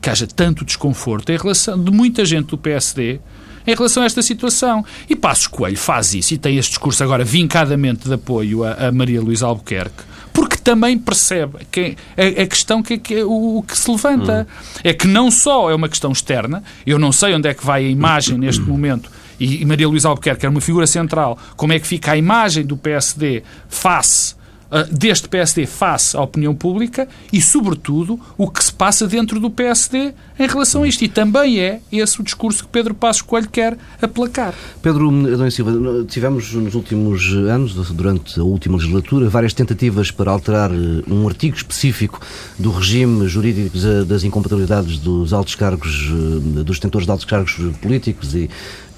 que 0.00 0.08
haja 0.08 0.26
tanto 0.26 0.64
desconforto 0.64 1.30
em 1.30 1.36
relação 1.36 1.82
de 1.82 1.90
muita 1.90 2.24
gente 2.24 2.46
do 2.46 2.58
PSD 2.58 3.20
em 3.66 3.74
relação 3.74 4.02
a 4.02 4.06
esta 4.06 4.22
situação. 4.22 4.84
E 5.08 5.16
Passos 5.16 5.46
Coelho 5.46 5.76
faz 5.76 6.14
isso 6.14 6.34
e 6.34 6.38
tem 6.38 6.56
este 6.56 6.70
discurso 6.70 7.02
agora 7.02 7.24
vincadamente 7.24 8.08
de 8.08 8.14
apoio 8.14 8.64
a, 8.64 8.88
a 8.88 8.92
Maria 8.92 9.20
Luísa 9.20 9.46
Albuquerque, 9.46 10.04
porque 10.32 10.56
também 10.56 10.98
percebe 10.98 11.58
que 11.70 11.96
a, 12.16 12.42
a 12.42 12.46
questão 12.46 12.82
que, 12.82 12.98
que 12.98 13.22
o, 13.22 13.58
o, 13.58 13.62
que 13.62 13.76
se 13.76 13.90
levanta 13.90 14.46
hum. 14.48 14.80
é 14.84 14.92
que 14.92 15.06
não 15.06 15.30
só 15.30 15.70
é 15.70 15.74
uma 15.74 15.88
questão 15.88 16.12
externa, 16.12 16.62
eu 16.86 16.98
não 16.98 17.12
sei 17.12 17.34
onde 17.34 17.48
é 17.48 17.54
que 17.54 17.64
vai 17.64 17.84
a 17.84 17.88
imagem 17.88 18.36
neste 18.38 18.62
momento 18.62 19.10
e, 19.38 19.64
Maria 19.64 19.88
Luísa 19.88 20.08
Albuquerque 20.08 20.44
era 20.44 20.50
uma 20.50 20.60
figura 20.60 20.86
central, 20.86 21.38
como 21.56 21.72
é 21.72 21.78
que 21.78 21.86
fica 21.86 22.12
a 22.12 22.16
imagem 22.16 22.64
do 22.64 22.76
PSD 22.76 23.42
face 23.68 24.36
ah, 24.70 24.82
deste 24.90 25.28
PSD 25.28 25.64
face 25.64 26.14
à 26.14 26.20
opinião 26.20 26.54
pública 26.54 27.08
e, 27.32 27.40
sobretudo, 27.40 28.20
o 28.36 28.50
que 28.50 28.62
se 28.62 28.72
passa 28.72 29.06
dentro 29.06 29.40
do 29.40 29.48
PSD 29.50 30.12
em 30.38 30.46
relação 30.46 30.82
a 30.82 30.88
isto. 30.88 31.02
E 31.04 31.08
também 31.08 31.60
é 31.60 31.80
esse 31.90 32.20
o 32.20 32.24
discurso 32.24 32.64
que 32.64 32.70
Pedro 32.70 32.94
Passos 32.94 33.22
Coelho 33.22 33.48
quer 33.48 33.76
aplacar. 34.00 34.54
Pedro 34.82 35.08
Adão 35.32 35.50
Silva, 35.50 35.72
tivemos 36.06 36.52
nos 36.52 36.74
últimos 36.74 37.32
anos, 37.48 37.74
durante 37.74 38.38
a 38.38 38.42
última 38.42 38.76
legislatura, 38.76 39.28
várias 39.28 39.52
tentativas 39.52 40.10
para 40.10 40.30
alterar 40.30 40.70
eh, 40.70 41.02
um 41.08 41.26
artigo 41.26 41.56
específico 41.56 42.20
do 42.58 42.70
regime 42.70 43.26
jurídico 43.28 43.76
das 44.06 44.24
incompatibilidades 44.24 44.98
dos 44.98 45.32
altos 45.32 45.54
cargos, 45.54 46.10
eh, 46.10 46.62
dos 46.62 46.78
detentores 46.78 47.06
de 47.06 47.10
altos 47.10 47.26
cargos 47.26 47.56
políticos 47.80 48.34
e 48.34 48.48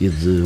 e 0.01 0.09
de, 0.09 0.43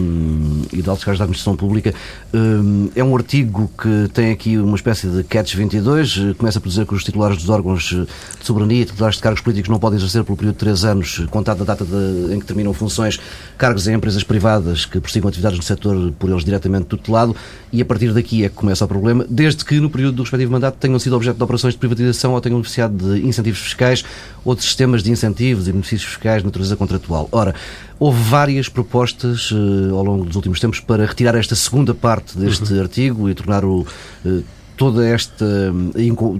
e 0.73 0.83
de 0.83 0.91
altos 0.91 1.05
cargos 1.05 1.19
da 1.19 1.25
administração 1.25 1.57
pública. 1.57 1.95
Hum, 2.35 2.91
é 2.95 3.05
um 3.05 3.17
artigo 3.17 3.71
que 3.81 4.09
tem 4.13 4.33
aqui 4.33 4.59
uma 4.59 4.77
espécie 4.77 5.07
de 5.07 5.23
catch 5.23 5.55
22, 5.55 6.35
começa 6.37 6.61
por 6.61 6.69
dizer 6.69 6.85
que 6.87 6.95
os 6.95 7.05
titulares 7.05 7.37
dos 7.37 7.49
órgãos 7.49 7.85
de 7.85 8.07
soberania 8.43 8.83
e 8.83 8.85
titulares 8.85 9.17
de 9.17 9.23
cargos 9.23 9.41
políticos 9.41 9.71
não 9.71 9.79
podem 9.79 9.97
exercer 9.99 10.25
pelo 10.25 10.37
período 10.37 10.55
de 10.55 10.61
três 10.85 10.91
anos, 10.91 11.23
contado 11.31 11.62
a 11.62 11.64
data 11.64 11.85
de, 11.85 12.35
em 12.35 12.38
que 12.38 12.45
terminam 12.47 12.73
funções, 12.73 13.19
cargos 13.57 13.88
em 13.88 13.95
empresas 13.95 14.23
privadas 14.23 14.85
que 14.85 15.00
prossigam 15.00 15.29
atividades 15.29 15.59
no 15.59 15.64
setor 15.64 16.12
por 16.19 16.31
eles 16.31 16.45
diretamente 16.45 16.87
tutelado, 16.87 17.35
e 17.73 17.81
a 17.81 17.85
partir 17.85 18.12
daqui 18.12 18.45
é 18.45 18.49
que 18.49 18.55
começa 18.55 18.85
o 18.85 18.88
problema, 18.88 19.26
desde 19.29 19.64
que 19.64 19.81
no 19.81 19.88
período 19.88 20.17
do 20.17 20.23
respectivo 20.23 20.53
mandato 20.53 20.76
tenham 20.79 20.99
sido 20.99 21.17
objeto 21.17 21.37
de 21.37 21.43
operações 21.43 21.75
de 21.75 21.79
privatização 21.79 22.35
ou 22.35 22.41
tenham 22.41 22.59
beneficiado 22.59 22.97
de 22.97 23.26
incentivos 23.26 23.61
fiscais 23.61 24.05
ou 24.45 24.55
de 24.55 24.62
sistemas 24.62 25.03
de 25.03 25.11
incentivos 25.11 25.67
e 25.67 25.73
benefícios 25.73 26.05
fiscais 26.05 26.43
de 26.43 26.47
natureza 26.47 26.76
contratual. 26.76 27.29
Ora, 27.33 27.55
houve 27.99 28.23
várias 28.23 28.69
propostas 28.69 29.50
uh, 29.50 29.95
ao 29.95 30.05
longo 30.05 30.25
dos 30.25 30.37
últimos 30.37 30.61
tempos 30.61 30.81
para 30.81 31.07
retirar 31.07 31.35
esta 31.35 31.55
segunda 31.55 31.95
parte 31.95 32.37
deste 32.37 32.73
uhum. 32.73 32.81
artigo 32.81 33.31
e 33.31 33.35
tornar 33.35 33.64
o. 33.64 33.87
Uh, 34.25 34.45
toda 34.76 35.07
esta, 35.07 35.73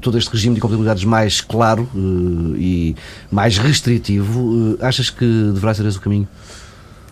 todo 0.01 0.19
este 0.19 0.31
regime 0.31 0.55
de 0.55 0.59
incompatibilidades 0.59 1.05
mais 1.05 1.41
claro 1.41 1.89
uh, 1.95 2.57
e 2.57 2.97
mais 3.31 3.59
restritivo, 3.59 4.77
achas 4.81 5.11
que 5.11 5.25
deverá 5.53 5.75
ser 5.75 5.87
esse 5.87 5.99
o 5.99 6.01
caminho? 6.01 6.29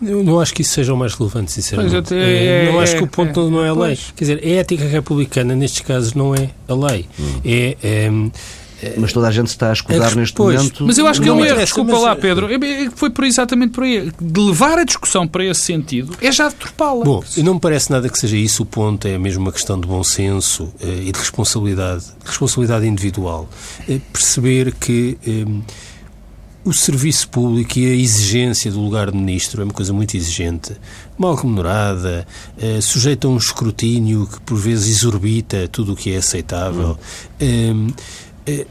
Eu 0.00 0.24
não 0.24 0.40
acho 0.40 0.52
que 0.52 0.62
isso 0.62 0.72
seja 0.72 0.92
o 0.92 0.96
mais 0.96 1.14
relevante, 1.14 1.52
sinceramente. 1.52 2.12
É, 2.12 2.66
é, 2.66 2.72
não 2.72 2.80
acho 2.80 2.96
que 2.96 3.04
o 3.04 3.06
ponto 3.06 3.46
é, 3.46 3.50
não 3.50 3.64
é 3.64 3.68
a 3.68 3.72
lei. 3.72 3.98
Quer 4.16 4.24
dizer, 4.24 4.40
a 4.42 4.48
ética 4.60 4.84
republicana, 4.84 5.54
nestes 5.54 5.80
casos, 5.80 6.14
não 6.14 6.34
é 6.34 6.50
a 6.66 6.74
lei. 6.74 7.06
Hum. 7.20 7.40
É, 7.44 7.76
é 7.82 8.10
mas 8.96 9.12
toda 9.12 9.28
a 9.28 9.30
gente 9.30 9.48
está 9.48 9.70
a 9.70 9.72
escudar 9.72 10.14
neste 10.14 10.34
pois, 10.34 10.56
momento. 10.56 10.86
Mas 10.86 10.98
eu 10.98 11.06
acho 11.06 11.20
que 11.20 11.28
é 11.28 11.32
um 11.32 11.44
erro, 11.44 11.58
desculpa 11.58 11.98
lá, 11.98 12.16
Pedro. 12.16 12.48
Foi 12.94 13.10
por 13.10 13.24
exatamente 13.24 13.72
por 13.72 13.84
aí. 13.84 14.12
De 14.20 14.40
levar 14.40 14.78
a 14.78 14.84
discussão 14.84 15.26
para 15.26 15.44
esse 15.44 15.60
sentido 15.60 16.14
é 16.20 16.30
já 16.30 16.48
deturpá-la. 16.48 17.04
Bom, 17.04 17.22
não 17.38 17.54
me 17.54 17.60
parece 17.60 17.90
nada 17.90 18.08
que 18.08 18.18
seja 18.18 18.36
isso 18.36 18.62
o 18.62 18.66
ponto, 18.66 19.06
é 19.06 19.18
mesmo 19.18 19.42
uma 19.42 19.52
questão 19.52 19.78
de 19.78 19.86
bom 19.86 20.02
senso 20.02 20.72
eh, 20.80 21.04
e 21.06 21.12
de 21.12 21.18
responsabilidade, 21.18 22.04
responsabilidade 22.24 22.86
individual. 22.86 23.48
Eh, 23.88 24.00
perceber 24.12 24.74
que 24.74 25.18
eh, 25.26 25.44
o 26.64 26.72
serviço 26.72 27.28
público 27.28 27.78
e 27.78 27.86
a 27.86 27.94
exigência 27.94 28.70
do 28.70 28.80
lugar 28.80 29.10
de 29.10 29.16
ministro 29.16 29.60
é 29.62 29.64
uma 29.64 29.72
coisa 29.72 29.92
muito 29.92 30.16
exigente, 30.16 30.76
mal 31.18 31.34
remunerada, 31.34 32.24
sujeita 32.80 33.26
a 33.26 33.30
um 33.30 33.36
escrutínio 33.36 34.28
que 34.28 34.40
por 34.42 34.56
vezes 34.56 34.98
exorbita 34.98 35.66
tudo 35.66 35.94
o 35.94 35.96
que 35.96 36.14
é 36.14 36.18
aceitável. 36.18 36.96
Hum. 37.40 37.88
Eh, 37.88 37.92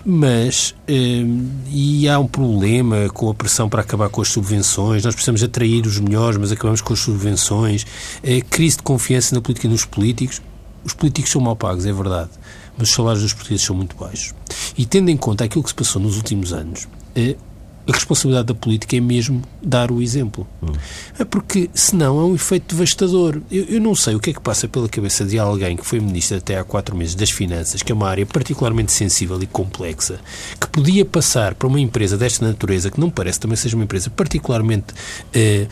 mas, 0.06 0.76
eh, 0.88 1.24
e 1.70 2.10
há 2.10 2.20
um 2.20 2.28
problema 2.28 3.08
com 3.10 3.30
a 3.30 3.34
pressão 3.34 3.70
para 3.70 3.82
acabar 3.82 4.10
com 4.10 4.22
as 4.22 4.28
subvenções, 4.28 5.04
nós 5.04 5.14
precisamos 5.14 5.42
atrair 5.44 5.86
os 5.86 5.98
melhores, 6.00 6.38
mas 6.38 6.52
acabamos 6.52 6.82
com 6.82 6.94
as 6.94 7.00
subvenções, 7.00 7.86
eh, 8.22 8.42
crise 8.42 8.78
de 8.78 8.84
confiança 8.84 9.34
na 9.34 9.42
política 9.42 9.68
e 9.68 9.70
nos 9.70 9.86
políticos. 9.86 10.42
Os 10.84 10.94
políticos 10.94 11.32
são 11.32 11.40
mal 11.40 11.56
pagos, 11.56 11.86
é 11.86 11.94
verdade, 11.94 12.32
mas 12.78 12.90
os 12.90 12.96
salários 12.96 13.24
dos 13.24 13.34
portugueses 13.34 13.66
são 13.66 13.76
muito 13.76 13.96
baixos. 13.96 14.34
E 14.78 14.86
tendo 14.86 15.10
em 15.10 15.18
conta 15.18 15.46
aquilo 15.46 15.64
que 15.64 15.70
se 15.70 15.76
passou 15.76 16.02
nos 16.02 16.18
últimos 16.18 16.52
anos, 16.52 16.88
a 17.88 17.92
responsabilidade 17.92 18.48
da 18.48 18.54
política 18.54 18.96
é 18.96 19.00
mesmo 19.00 19.42
dar 19.62 19.92
o 19.92 20.02
exemplo. 20.02 20.48
Hum. 20.62 20.72
Porque, 21.30 21.70
senão, 21.74 22.20
é 22.20 22.24
um 22.24 22.36
efeito 22.36 22.76
devastador. 22.76 23.42
Eu, 23.52 23.66
eu, 23.66 23.82
não 23.82 23.96
sei 23.96 24.16
o 24.16 24.20
que 24.20 24.30
é 24.30 24.34
que 24.34 24.40
passa 24.40 24.68
pela 24.68 24.88
cabeça 24.88 25.26
de 25.26 25.40
alguém 25.40 25.76
que 25.76 25.86
foi 25.86 26.00
ministro 26.00 26.38
até 26.38 26.58
há 26.58 26.64
quatro 26.64 26.96
meses 26.96 27.16
das 27.16 27.32
Finanças, 27.32 27.82
que 27.82 27.92
é 27.92 27.96
uma 27.96 28.08
área 28.08 28.26
particularmente 28.26 28.92
sensível 28.92 29.42
e 29.42 29.48
complexa, 29.48 30.20
que 30.60 30.68
podia 30.68 31.06
passar 31.06 31.56
para 31.56 31.68
uma 31.68 31.80
empresa 31.80 32.18
desta 32.18 32.46
natureza, 32.46 32.92
que 32.92 33.00
não 33.00 33.10
parece 33.10 33.40
também 33.40 33.58
seja 33.58 33.76
uma 33.76 33.84
empresa 33.84 34.10
particularmente 34.10 34.94
eh, 35.34 35.68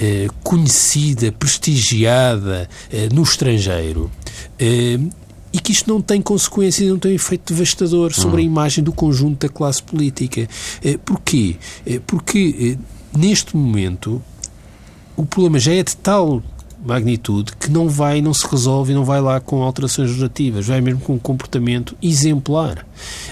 eh, 0.00 0.28
conhecida, 0.42 1.30
prestigiada 1.32 2.68
eh, 2.90 3.08
no 3.12 3.22
estrangeiro 3.22 4.10
e 5.52 5.60
que 5.60 5.72
isto 5.72 5.92
não 5.92 6.00
tem 6.00 6.20
consequências, 6.22 6.88
não 6.88 6.98
tem 6.98 7.12
um 7.12 7.14
efeito 7.14 7.52
devastador 7.52 8.12
sobre 8.12 8.40
a 8.40 8.44
uhum. 8.44 8.50
imagem 8.50 8.82
do 8.82 8.92
conjunto 8.92 9.46
da 9.46 9.52
classe 9.52 9.82
política. 9.82 10.48
Eh, 10.82 10.98
porquê? 11.04 11.56
Eh, 11.86 12.00
porque 12.06 12.78
eh, 12.78 13.18
neste 13.18 13.56
momento 13.56 14.22
o 15.16 15.26
problema 15.26 15.58
já 15.58 15.72
é 15.74 15.82
de 15.82 15.96
tal 15.96 16.42
magnitude 16.84 17.52
que 17.56 17.70
não 17.70 17.88
vai, 17.88 18.20
não 18.20 18.34
se 18.34 18.46
resolve 18.46 18.92
e 18.92 18.94
não 18.94 19.04
vai 19.04 19.20
lá 19.20 19.40
com 19.40 19.62
alterações 19.62 20.08
legislativas, 20.08 20.66
vai 20.66 20.80
mesmo 20.80 21.00
com 21.00 21.14
um 21.14 21.18
comportamento 21.18 21.96
exemplar. 22.02 22.86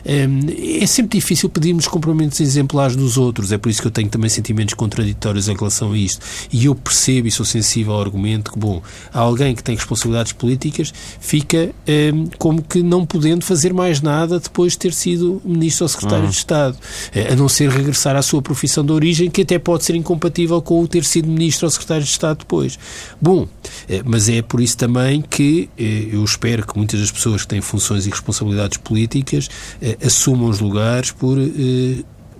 Hum, 0.07 0.40
é 0.81 0.87
sempre 0.87 1.19
difícil 1.19 1.49
pedirmos 1.49 1.87
comportamentos 1.87 2.40
exemplares 2.40 2.97
dos 2.97 3.17
outros, 3.17 3.52
é 3.52 3.59
por 3.59 3.69
isso 3.69 3.81
que 3.81 3.87
eu 3.87 3.90
tenho 3.90 4.09
também 4.09 4.29
sentimentos 4.29 4.75
contraditórios 4.75 5.49
em 5.49 5.55
relação 5.55 5.93
a 5.93 5.99
isto. 5.99 6.25
E 6.52 6.67
eu 6.67 6.75
percebo 6.75 7.29
e 7.29 7.31
sou 7.31 7.45
sensível 7.45 7.93
ao 7.93 8.00
argumento 8.00 8.52
que, 8.52 8.59
bom, 8.59 8.83
alguém 9.12 9.55
que 9.55 9.62
tem 9.62 9.75
responsabilidades 9.75 10.33
políticas 10.33 10.93
fica 11.21 11.71
hum, 12.14 12.29
como 12.38 12.62
que 12.62 12.83
não 12.83 13.05
podendo 13.05 13.45
fazer 13.45 13.73
mais 13.73 14.00
nada 14.00 14.38
depois 14.38 14.73
de 14.73 14.79
ter 14.79 14.93
sido 14.93 15.40
Ministro 15.45 15.85
ou 15.85 15.88
Secretário 15.88 16.25
uhum. 16.25 16.31
de 16.31 16.37
Estado, 16.37 16.79
eh, 17.12 17.33
a 17.33 17.37
não 17.37 17.49
ser 17.49 17.69
regressar 17.71 18.17
à 18.17 18.23
sua 18.23 18.40
profissão 18.40 18.85
de 18.85 18.93
origem, 18.93 19.31
que 19.31 19.43
até 19.43 19.59
pode 19.59 19.85
ser 19.85 19.95
incompatível 19.95 20.61
com 20.62 20.81
o 20.81 20.88
ter 20.88 21.05
sido 21.05 21.29
Ministro 21.29 21.67
ou 21.67 21.71
Secretário 21.71 22.05
de 22.05 22.11
Estado 22.11 22.38
depois. 22.38 22.79
Bom, 23.21 23.47
eh, 23.88 24.02
mas 24.05 24.29
é 24.29 24.43
por 24.43 24.61
isso 24.61 24.76
também 24.76 25.23
que 25.23 25.69
eh, 25.79 26.09
eu 26.12 26.25
espero 26.25 26.67
que 26.67 26.76
muitas 26.76 27.00
das 27.00 27.11
pessoas 27.11 27.43
que 27.43 27.49
têm 27.49 27.61
funções 27.61 28.07
e 28.07 28.11
responsabilidades 28.11 28.79
políticas 28.79 29.49
eh, 29.80 29.99
assumam 30.04 30.49
os 30.49 30.61
lugares 30.61 31.11
por 31.11 31.38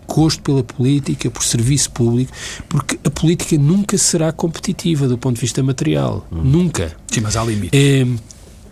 gosto 0.07 0.43
pela 0.43 0.65
política, 0.65 1.31
por 1.31 1.45
serviço 1.45 1.93
público, 1.93 2.33
porque 2.69 2.99
a 3.05 3.11
política 3.11 3.57
nunca 3.57 3.97
será 3.97 4.33
competitiva 4.33 5.07
do 5.07 5.17
ponto 5.17 5.37
de 5.37 5.41
vista 5.41 5.63
material. 5.63 6.27
Hum. 6.33 6.43
Nunca. 6.43 6.97
Sim, 7.07 7.21
mas 7.21 7.37
há 7.37 7.45
limites. 7.45 7.79
É, 7.79 8.05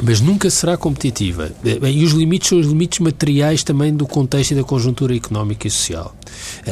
mas 0.03 0.21
nunca 0.21 0.51
será 0.51 0.77
competitiva. 0.77 1.51
E 1.65 2.05
os 2.05 2.13
limites 2.13 2.49
são 2.49 2.59
os 2.59 2.67
limites 2.67 2.99
materiais 2.99 3.63
também 3.63 3.95
do 3.95 4.07
contexto 4.07 4.51
e 4.53 4.55
da 4.55 4.65
conjuntura 4.65 5.15
económica 5.15 5.67
e 5.67 5.71
social. 5.71 6.15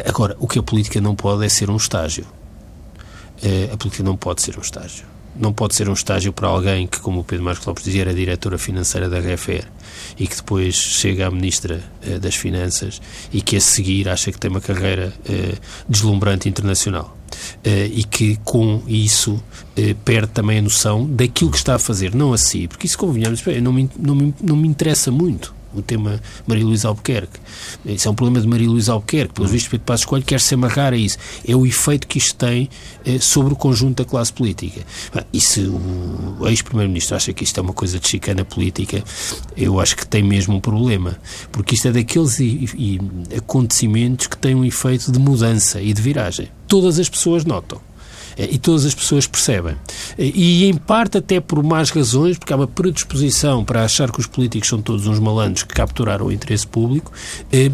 Agora, 0.05 0.37
o 0.41 0.47
que 0.47 0.59
a 0.59 0.63
política 0.63 1.01
não 1.01 1.15
pode 1.15 1.45
é 1.45 1.49
ser 1.49 1.71
um 1.71 1.77
estágio. 1.77 2.27
A 3.73 3.77
política 3.77 4.03
não 4.03 4.17
pode 4.17 4.43
ser 4.43 4.57
um 4.59 4.63
estágio 4.63 5.16
não 5.39 5.53
pode 5.53 5.75
ser 5.75 5.89
um 5.89 5.93
estágio 5.93 6.33
para 6.33 6.49
alguém 6.49 6.87
que, 6.87 7.01
como 7.01 7.21
o 7.21 7.25
Pedro 7.25 7.45
Marcos 7.45 7.67
Lopes 7.67 7.85
dizia, 7.85 8.03
era 8.03 8.15
diretora 8.15 8.59
financeira 8.59 9.09
da 9.09 9.19
RFR 9.19 9.67
e 10.19 10.27
que 10.27 10.37
depois 10.37 10.75
chega 10.75 11.27
à 11.27 11.31
Ministra 11.31 11.83
eh, 12.03 12.19
das 12.19 12.35
Finanças 12.35 13.01
e 13.33 13.41
que 13.41 13.57
a 13.57 13.61
seguir 13.61 14.09
acha 14.09 14.33
que 14.33 14.39
tem 14.39 14.51
uma 14.51 14.61
carreira 14.61 15.13
eh, 15.29 15.55
deslumbrante 15.89 16.49
internacional. 16.49 17.17
Eh, 17.63 17.91
e 17.93 18.05
que 18.05 18.37
com 18.45 18.83
isso 18.87 19.43
perde 20.05 20.29
também 20.29 20.59
a 20.59 20.63
noção 20.63 21.07
daquilo 21.07 21.51
que 21.51 21.59
está 21.59 21.75
a 21.75 21.79
fazer, 21.79 22.15
não 22.15 22.33
a 22.33 22.39
si, 22.39 22.67
porque 22.67 22.87
isso, 22.87 22.97
convenhamos, 22.97 23.43
não 23.63 23.73
me, 23.73 23.91
não 23.99 24.15
me, 24.15 24.35
não 24.43 24.57
me 24.57 24.69
interessa 24.69 25.11
muito 25.11 25.55
o 25.79 25.83
tema 25.83 26.21
Maria 26.47 26.65
Luísa 26.65 26.89
Albuquerque. 26.89 27.39
Isso 27.85 28.09
é 28.09 28.11
um 28.11 28.15
problema 28.15 28.41
de 28.41 28.49
Maria 28.49 28.69
Luísa 28.69 28.93
Albuquerque. 28.93 29.35
Pelos 29.35 29.51
vistos, 29.51 29.71
Pedro 29.71 29.87
Passos 29.87 30.07
Coelho 30.07 30.25
quer 30.25 30.41
se 30.41 30.55
amarrar 30.55 30.93
a 30.93 30.97
isso. 30.97 31.19
É 31.47 31.55
o 31.55 31.67
efeito 31.67 32.07
que 32.07 32.19
isto 32.19 32.35
tem 32.35 32.69
eh, 33.05 33.19
sobre 33.19 33.53
o 33.53 33.57
conjunto 33.57 34.03
da 34.03 34.09
classe 34.09 34.33
política. 34.33 34.83
E 35.33 35.41
se 35.41 35.61
o 35.61 36.47
ex-primeiro-ministro 36.49 37.17
acha 37.17 37.33
que 37.33 37.45
isto 37.45 37.59
é 37.59 37.63
uma 37.63 37.73
coisa 37.73 37.99
de 37.99 38.09
chicana 38.09 38.45
política, 38.45 39.03
eu 39.57 39.81
acho 39.81 39.97
que 39.97 40.07
tem 40.07 40.23
mesmo 40.23 40.57
um 40.57 40.61
problema. 40.61 41.17
Porque 41.53 41.75
isto 41.75 41.89
é 41.89 41.93
daqueles 41.93 42.39
e, 42.41 42.69
e 42.77 43.01
acontecimentos 43.37 44.27
que 44.27 44.37
têm 44.37 44.55
um 44.55 44.65
efeito 44.65 45.13
de 45.13 45.19
mudança 45.19 45.81
e 45.81 45.93
de 45.93 46.03
viragem. 46.03 46.49
Todas 46.69 46.99
as 46.99 47.09
pessoas 47.09 47.45
notam. 47.45 47.81
E 48.39 48.59
todas 48.59 48.85
as 48.85 48.95
pessoas 48.95 49.27
percebem. 49.27 49.77
E, 50.19 50.67
em 50.67 50.75
parte, 50.75 51.19
até 51.19 51.41
por 51.41 51.63
más 51.63 51.91
razões, 51.91 52.37
porque 52.37 52.53
há 52.53 52.57
uma 52.57 52.67
predisposição 52.67 53.65
para 53.65 53.83
achar 53.83 54.11
que 54.11 54.21
os 54.21 54.27
políticos 54.27 54.69
são 54.69 54.83
todos 54.83 55.07
uns 55.07 55.19
malandros 55.19 55.63
que 55.63 55.75
capturaram 55.75 56.27
o 56.27 56.33
interesse 56.33 56.67
público, 56.67 57.11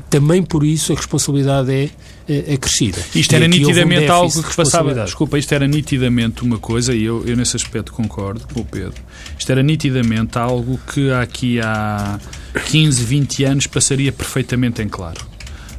também 0.08 0.42
por 0.42 0.62
isso 0.62 0.92
a 0.92 0.96
responsabilidade 0.96 1.72
é 1.72 2.54
acrescida. 2.54 2.98
Isto 3.14 3.34
era 3.34 3.48
nitidamente 3.48 4.10
um 4.10 4.14
algo 4.14 4.42
que 4.42 4.54
passava. 4.54 4.94
Desculpa, 4.94 5.38
isto 5.38 5.52
era 5.52 5.66
nitidamente 5.66 6.42
uma 6.42 6.58
coisa, 6.58 6.94
e 6.94 7.04
eu, 7.04 7.24
eu 7.26 7.36
nesse 7.36 7.56
aspecto 7.56 7.92
concordo 7.92 8.46
com 8.52 8.60
o 8.60 8.64
Pedro. 8.64 9.02
Isto 9.38 9.50
era 9.50 9.62
nitidamente 9.62 10.38
algo 10.38 10.78
que 10.92 11.10
aqui 11.10 11.60
há 11.60 12.18
15, 12.66 13.04
20 13.04 13.44
anos 13.44 13.66
passaria 13.66 14.12
perfeitamente 14.12 14.82
em 14.82 14.88
claro. 14.88 15.20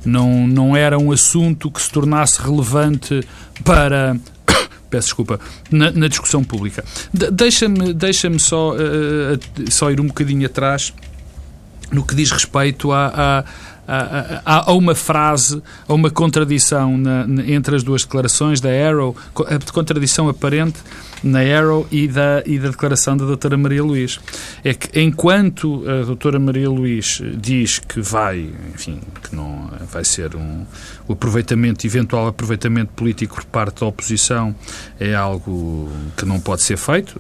Não, 0.06 0.46
não 0.46 0.76
era 0.76 1.00
um 1.00 1.12
assunto 1.12 1.72
que 1.72 1.82
se 1.82 1.90
tornasse 1.90 2.42
relevante 2.42 3.22
para 3.64 4.18
peço 4.94 5.08
desculpa, 5.08 5.40
na, 5.72 5.92
na 5.92 6.08
discussão 6.08 6.44
pública. 6.44 6.86
De, 7.12 7.32
Deixa-me 7.32 7.94
deixa 7.94 8.30
só, 8.38 8.74
uh, 8.74 9.72
só 9.72 9.90
ir 9.90 10.00
um 10.00 10.06
bocadinho 10.06 10.46
atrás 10.46 10.94
no 11.92 12.06
que 12.06 12.14
diz 12.14 12.32
respeito 12.32 12.92
a, 13.88 14.42
há, 14.46 14.74
uma 14.74 14.96
frase, 14.96 15.62
a 15.88 15.94
uma 15.94 16.10
contradição 16.10 16.98
na, 16.98 17.26
entre 17.48 17.76
as 17.76 17.84
duas 17.84 18.04
declarações 18.04 18.62
da 18.62 18.70
Arrow, 18.70 19.16
a 19.36 19.72
contradição 19.72 20.30
aparente 20.30 20.80
na 21.24 21.40
Arrow 21.40 21.88
e 21.92 22.08
da, 22.08 22.44
e 22.46 22.60
da 22.60 22.70
declaração 22.70 23.16
da 23.16 23.26
doutora 23.26 23.58
Maria 23.58 23.84
Luís. 23.84 24.20
É 24.64 24.74
que 24.74 25.00
enquanto 25.00 25.84
a 25.88 26.06
doutora 26.06 26.40
Maria 26.40 26.70
Luís 26.70 27.22
diz 27.38 27.80
que 27.80 28.02
vai, 28.02 28.50
enfim, 28.74 29.00
que 29.24 29.36
não 29.36 29.72
vai 29.92 30.04
ser 30.04 30.36
um, 30.36 30.66
o 31.08 31.14
aproveitamento, 31.14 31.86
eventual 31.88 32.28
aproveitamento 32.28 32.92
político 32.94 33.36
por 33.36 33.46
parte 33.46 33.80
da 33.82 33.88
oposição 33.88 34.56
é 35.00 35.16
algo 35.16 35.90
que 36.18 36.26
não 36.26 36.40
pode 36.40 36.62
ser 36.64 36.78
feito, 36.78 37.20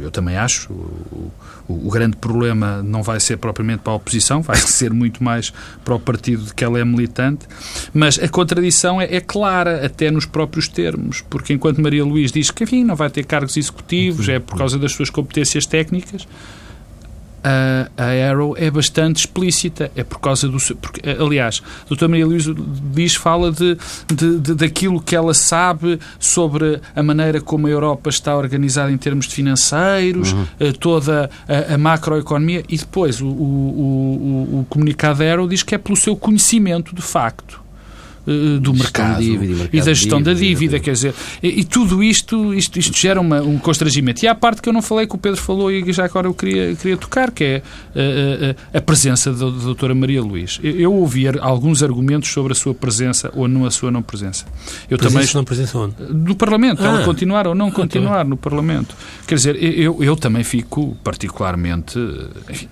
eu 0.00 0.10
também 0.10 0.36
acho, 0.36 0.72
o, 0.72 1.32
o, 1.68 1.86
o, 1.86 1.90
grande 1.90 2.16
problema 2.16 2.82
não 2.82 3.02
vai 3.02 3.20
ser 3.20 3.36
propriamente 3.36 3.80
para 3.80 3.92
a 3.92 3.96
oposição, 3.96 4.42
vai 4.42 4.56
ser 4.60 4.92
muito 4.92 5.22
mais 5.22 5.52
para 5.84 5.94
o 5.94 6.00
partido 6.00 6.44
de 6.44 6.54
que 6.54 6.64
ela 6.64 6.78
é 6.78 6.84
militante, 6.84 7.46
mas 7.92 8.18
a 8.18 8.28
contradição 8.28 9.00
é, 9.00 9.16
é 9.16 9.20
clara, 9.20 9.84
até 9.84 10.10
nos 10.10 10.26
próprios 10.26 10.68
termos, 10.68 11.22
porque 11.28 11.52
enquanto 11.52 11.80
Maria 11.80 12.04
Luís 12.04 12.32
diz 12.32 12.50
que, 12.50 12.64
enfim, 12.64 12.84
não 12.84 12.96
vai 12.96 13.10
ter 13.10 13.24
cargos 13.24 13.56
executivos, 13.56 14.28
é 14.28 14.38
por 14.38 14.56
causa 14.56 14.78
das 14.78 14.92
suas 14.92 15.10
competências 15.10 15.66
técnicas, 15.66 16.26
a, 17.42 17.90
a 17.96 18.30
Arrow 18.30 18.54
é 18.56 18.70
bastante 18.70 19.20
explícita. 19.20 19.90
É 19.96 20.04
por 20.04 20.20
causa 20.20 20.48
do. 20.48 20.58
Porque, 20.76 21.00
aliás, 21.08 21.62
a 21.84 21.88
doutora 21.88 22.08
Maria 22.08 22.26
Luísa 22.26 22.54
diz, 22.92 23.14
fala 23.14 23.50
de, 23.50 23.76
de, 24.08 24.38
de, 24.38 24.54
daquilo 24.54 25.00
que 25.00 25.16
ela 25.16 25.34
sabe 25.34 25.98
sobre 26.18 26.80
a 26.94 27.02
maneira 27.02 27.40
como 27.40 27.66
a 27.66 27.70
Europa 27.70 28.10
está 28.10 28.36
organizada 28.36 28.92
em 28.92 28.98
termos 28.98 29.26
de 29.26 29.34
financeiros, 29.34 30.32
uhum. 30.32 30.46
Eh, 30.58 30.72
toda 30.72 31.30
a, 31.48 31.74
a, 31.74 31.78
macroeconomia, 31.78 32.64
e 32.68 32.76
depois 32.76 33.20
o, 33.20 33.26
o, 33.26 33.30
o, 33.30 34.60
o 34.60 34.66
comunicado 34.68 35.20
da 35.20 35.32
Arrow 35.32 35.48
diz 35.48 35.62
que 35.62 35.74
é 35.74 35.78
pelo 35.78 35.96
seu 35.96 36.16
conhecimento 36.16 36.94
de 36.94 37.02
facto. 37.02 37.59
Eh, 38.30 38.60
do 38.60 38.72
mercado, 38.72 39.20
dívida, 39.20 39.54
mercado, 39.54 39.70
e 39.72 39.80
da 39.80 39.92
gestão 39.92 40.18
dívida, 40.18 40.34
da 40.34 40.40
dívida, 40.40 40.80
quer 40.80 40.92
dizer, 40.92 41.14
e, 41.42 41.60
e, 41.60 41.64
tudo 41.64 42.00
isto, 42.00 42.54
isto, 42.54 42.78
isto 42.78 42.96
gera 42.96 43.20
uma, 43.20 43.42
um 43.42 43.58
constrangimento. 43.58 44.24
E 44.24 44.28
há 44.28 44.32
a 44.32 44.34
parte 44.36 44.62
que 44.62 44.68
eu 44.68 44.72
não 44.72 44.80
falei, 44.80 45.04
que 45.08 45.16
o 45.16 45.18
Pedro 45.18 45.40
falou 45.40 45.70
e 45.70 45.92
já 45.92 46.04
agora 46.04 46.28
eu 46.28 46.34
queria, 46.34 46.76
queria 46.76 46.96
tocar, 46.96 47.32
que 47.32 47.42
é 47.42 47.56
a, 47.56 47.98
eh, 47.98 48.56
a, 48.72 48.76
eh, 48.76 48.78
a 48.78 48.80
presença 48.80 49.32
da, 49.32 49.46
da 49.46 49.50
doutora 49.50 49.96
Maria 49.96 50.22
Luís. 50.22 50.60
Eu, 50.62 50.72
eu 50.78 50.94
ouvi 50.94 51.26
alguns 51.40 51.82
argumentos 51.82 52.30
sobre 52.30 52.52
a 52.52 52.54
sua 52.54 52.72
presença 52.72 53.32
ou 53.34 53.48
não 53.48 53.66
a 53.66 53.70
sua 53.70 53.90
não 53.90 54.02
presença. 54.02 54.44
Eu 54.88 54.96
presença 54.96 55.18
também 55.18 55.34
não 55.34 55.44
presença 55.44 55.78
onde? 55.78 55.94
Do 56.08 56.36
Parlamento, 56.36 56.82
ah. 56.84 56.86
ela 56.86 57.04
continuar 57.04 57.48
ou 57.48 57.54
não 57.54 57.66
ah, 57.66 57.70
tá 57.70 57.76
continuar 57.76 58.24
no 58.24 58.36
Parlamento. 58.36 58.94
Quer 59.26 59.34
dizer, 59.34 59.56
eu, 59.60 60.04
eu 60.04 60.14
também 60.14 60.44
fico 60.44 60.96
particularmente 61.02 61.98
enfim, 62.48 62.68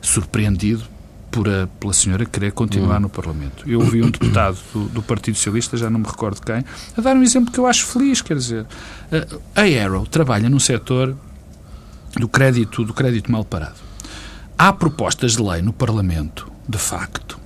surpreendido 0.00 0.93
por 1.34 1.48
a, 1.48 1.66
pela 1.80 1.92
senhora 1.92 2.24
querer 2.24 2.52
continuar 2.52 2.98
hum. 2.98 3.00
no 3.00 3.08
Parlamento. 3.08 3.68
Eu 3.68 3.80
ouvi 3.80 4.00
um 4.00 4.08
deputado 4.08 4.56
do, 4.72 4.84
do, 4.84 5.02
Partido 5.02 5.34
Socialista, 5.34 5.76
já 5.76 5.90
não 5.90 5.98
me 5.98 6.06
recordo 6.06 6.40
quem, 6.40 6.64
a 6.96 7.00
dar 7.00 7.16
um 7.16 7.22
exemplo 7.24 7.52
que 7.52 7.58
eu 7.58 7.66
acho 7.66 7.84
feliz, 7.86 8.22
quer 8.22 8.36
dizer, 8.36 8.64
a 9.56 9.84
Arrow 9.84 10.06
trabalha 10.06 10.48
num 10.48 10.60
setor 10.60 11.16
do 12.16 12.28
crédito, 12.28 12.84
do 12.84 12.94
crédito 12.94 13.32
mal 13.32 13.44
parado. 13.44 13.74
Há 14.56 14.72
propostas 14.72 15.32
de 15.32 15.42
lei 15.42 15.60
no 15.60 15.72
Parlamento, 15.72 16.48
de 16.68 16.78
facto, 16.78 17.36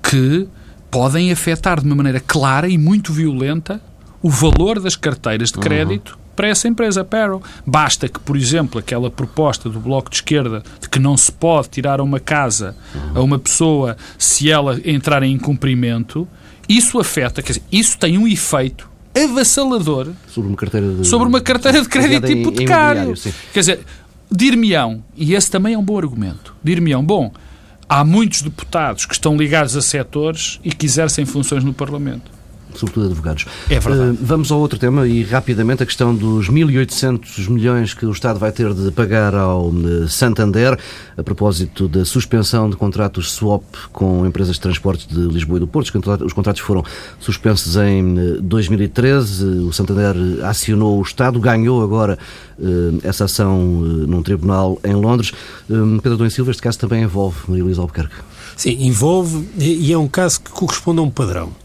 que 0.00 0.46
podem 0.88 1.32
afetar 1.32 1.80
de 1.80 1.86
uma 1.86 1.96
maneira 1.96 2.20
clara 2.20 2.68
e 2.68 2.78
muito 2.78 3.12
violenta 3.12 3.80
o 4.22 4.30
valor 4.30 4.78
das 4.78 4.94
carteiras 4.94 5.50
de 5.50 5.58
crédito 5.58 6.16
uhum 6.16 6.23
para 6.34 6.48
essa 6.48 6.68
empresa 6.68 7.02
Apparel. 7.02 7.42
Basta 7.66 8.08
que, 8.08 8.18
por 8.20 8.36
exemplo, 8.36 8.78
aquela 8.78 9.10
proposta 9.10 9.68
do 9.68 9.80
Bloco 9.80 10.10
de 10.10 10.16
Esquerda 10.16 10.62
de 10.80 10.88
que 10.88 10.98
não 10.98 11.16
se 11.16 11.30
pode 11.32 11.68
tirar 11.68 12.00
uma 12.00 12.20
casa 12.20 12.76
a 13.14 13.20
uma 13.20 13.38
pessoa 13.38 13.96
se 14.18 14.50
ela 14.50 14.80
entrar 14.84 15.22
em 15.22 15.32
incumprimento, 15.32 16.26
isso 16.68 16.98
afeta, 16.98 17.42
quer 17.42 17.52
dizer, 17.52 17.64
isso 17.70 17.98
tem 17.98 18.18
um 18.18 18.26
efeito 18.26 18.88
avassalador 19.14 20.08
sobre 20.26 20.48
uma 20.48 20.56
carteira 20.56 20.92
de, 20.94 21.06
sobre 21.06 21.28
uma 21.28 21.40
carteira 21.40 21.80
de 21.80 21.88
crédito 21.88 22.30
hipotecário. 22.30 23.14
Quer 23.52 23.60
dizer, 23.60 23.80
dir-me-ão, 24.30 25.04
e 25.16 25.34
esse 25.34 25.50
também 25.50 25.74
é 25.74 25.78
um 25.78 25.84
bom 25.84 25.98
argumento, 25.98 26.54
dir-me-ão, 26.64 27.04
bom, 27.04 27.32
há 27.88 28.04
muitos 28.04 28.42
deputados 28.42 29.06
que 29.06 29.12
estão 29.12 29.36
ligados 29.36 29.76
a 29.76 29.82
setores 29.82 30.58
e 30.64 30.72
que 30.72 30.86
exercem 30.86 31.24
funções 31.24 31.62
no 31.62 31.72
Parlamento 31.72 32.33
sobretudo 32.78 33.06
advogados. 33.06 33.46
É 33.68 33.78
verdade. 33.78 34.10
Uh, 34.10 34.18
vamos 34.20 34.50
ao 34.50 34.58
outro 34.58 34.78
tema 34.78 35.06
e 35.06 35.22
rapidamente 35.22 35.82
a 35.82 35.86
questão 35.86 36.14
dos 36.14 36.48
1.800 36.48 37.48
milhões 37.48 37.94
que 37.94 38.06
o 38.06 38.12
Estado 38.12 38.38
vai 38.38 38.52
ter 38.52 38.72
de 38.72 38.90
pagar 38.90 39.34
ao 39.34 39.68
eh, 39.68 40.08
Santander 40.08 40.78
a 41.16 41.22
propósito 41.22 41.88
da 41.88 42.04
suspensão 42.04 42.68
de 42.68 42.76
contratos 42.76 43.32
swap 43.32 43.62
com 43.92 44.26
empresas 44.26 44.56
de 44.56 44.60
transportes 44.60 45.06
de 45.06 45.20
Lisboa 45.28 45.58
e 45.58 45.60
do 45.60 45.66
Porto. 45.66 45.86
Os 46.24 46.32
contratos 46.32 46.60
foram 46.60 46.84
suspensos 47.18 47.76
em 47.76 48.40
2013. 48.40 49.44
Eh, 49.44 49.46
o 49.62 49.72
Santander 49.72 50.14
acionou 50.44 50.98
o 50.98 51.02
Estado, 51.02 51.38
ganhou 51.40 51.82
agora 51.82 52.18
uh, 52.58 53.00
essa 53.02 53.24
ação 53.24 53.58
uh, 53.58 53.84
num 54.06 54.22
tribunal 54.22 54.78
em 54.84 54.94
Londres. 54.94 55.32
Pedro 55.66 56.16
Dom 56.16 56.30
Silva, 56.30 56.50
este 56.50 56.62
caso 56.62 56.78
também 56.78 57.02
envolve 57.02 57.36
Maria 57.48 57.64
Luísa 57.64 57.80
Albuquerque. 57.80 58.14
Sim, 58.56 58.76
envolve 58.86 59.48
e 59.58 59.92
é 59.92 59.98
um 59.98 60.08
caso 60.08 60.40
que 60.40 60.50
corresponde 60.50 61.00
a 61.00 61.02
um 61.02 61.10
padrão. 61.10 61.63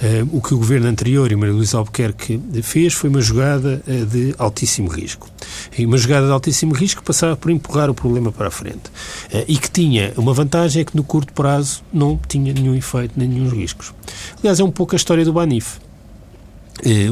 Uh, 0.00 0.36
o 0.36 0.40
que 0.40 0.54
o 0.54 0.56
governo 0.56 0.88
anterior 0.88 1.30
e 1.30 1.36
Maria 1.36 1.54
Luísa 1.54 1.76
Albuquerque 1.76 2.40
fez 2.62 2.94
foi 2.94 3.10
uma 3.10 3.20
jogada 3.20 3.82
uh, 3.86 4.06
de 4.06 4.34
altíssimo 4.38 4.88
risco. 4.88 5.28
E 5.76 5.84
uma 5.84 5.98
jogada 5.98 6.26
de 6.26 6.32
altíssimo 6.32 6.72
risco 6.72 7.02
que 7.02 7.06
passava 7.06 7.36
por 7.36 7.50
empurrar 7.50 7.90
o 7.90 7.94
problema 7.94 8.32
para 8.32 8.48
a 8.48 8.50
frente. 8.50 8.88
Uh, 9.26 9.44
e 9.46 9.58
que 9.58 9.70
tinha 9.70 10.14
uma 10.16 10.32
vantagem 10.32 10.80
é 10.80 10.84
que 10.86 10.96
no 10.96 11.04
curto 11.04 11.34
prazo 11.34 11.82
não 11.92 12.18
tinha 12.26 12.50
nenhum 12.54 12.74
efeito, 12.74 13.12
nem 13.14 13.28
nenhum 13.28 13.50
riscos. 13.50 13.92
Aliás, 14.38 14.58
é 14.58 14.64
um 14.64 14.70
pouco 14.70 14.94
a 14.94 14.96
história 14.96 15.24
do 15.24 15.34
Banif. 15.34 15.78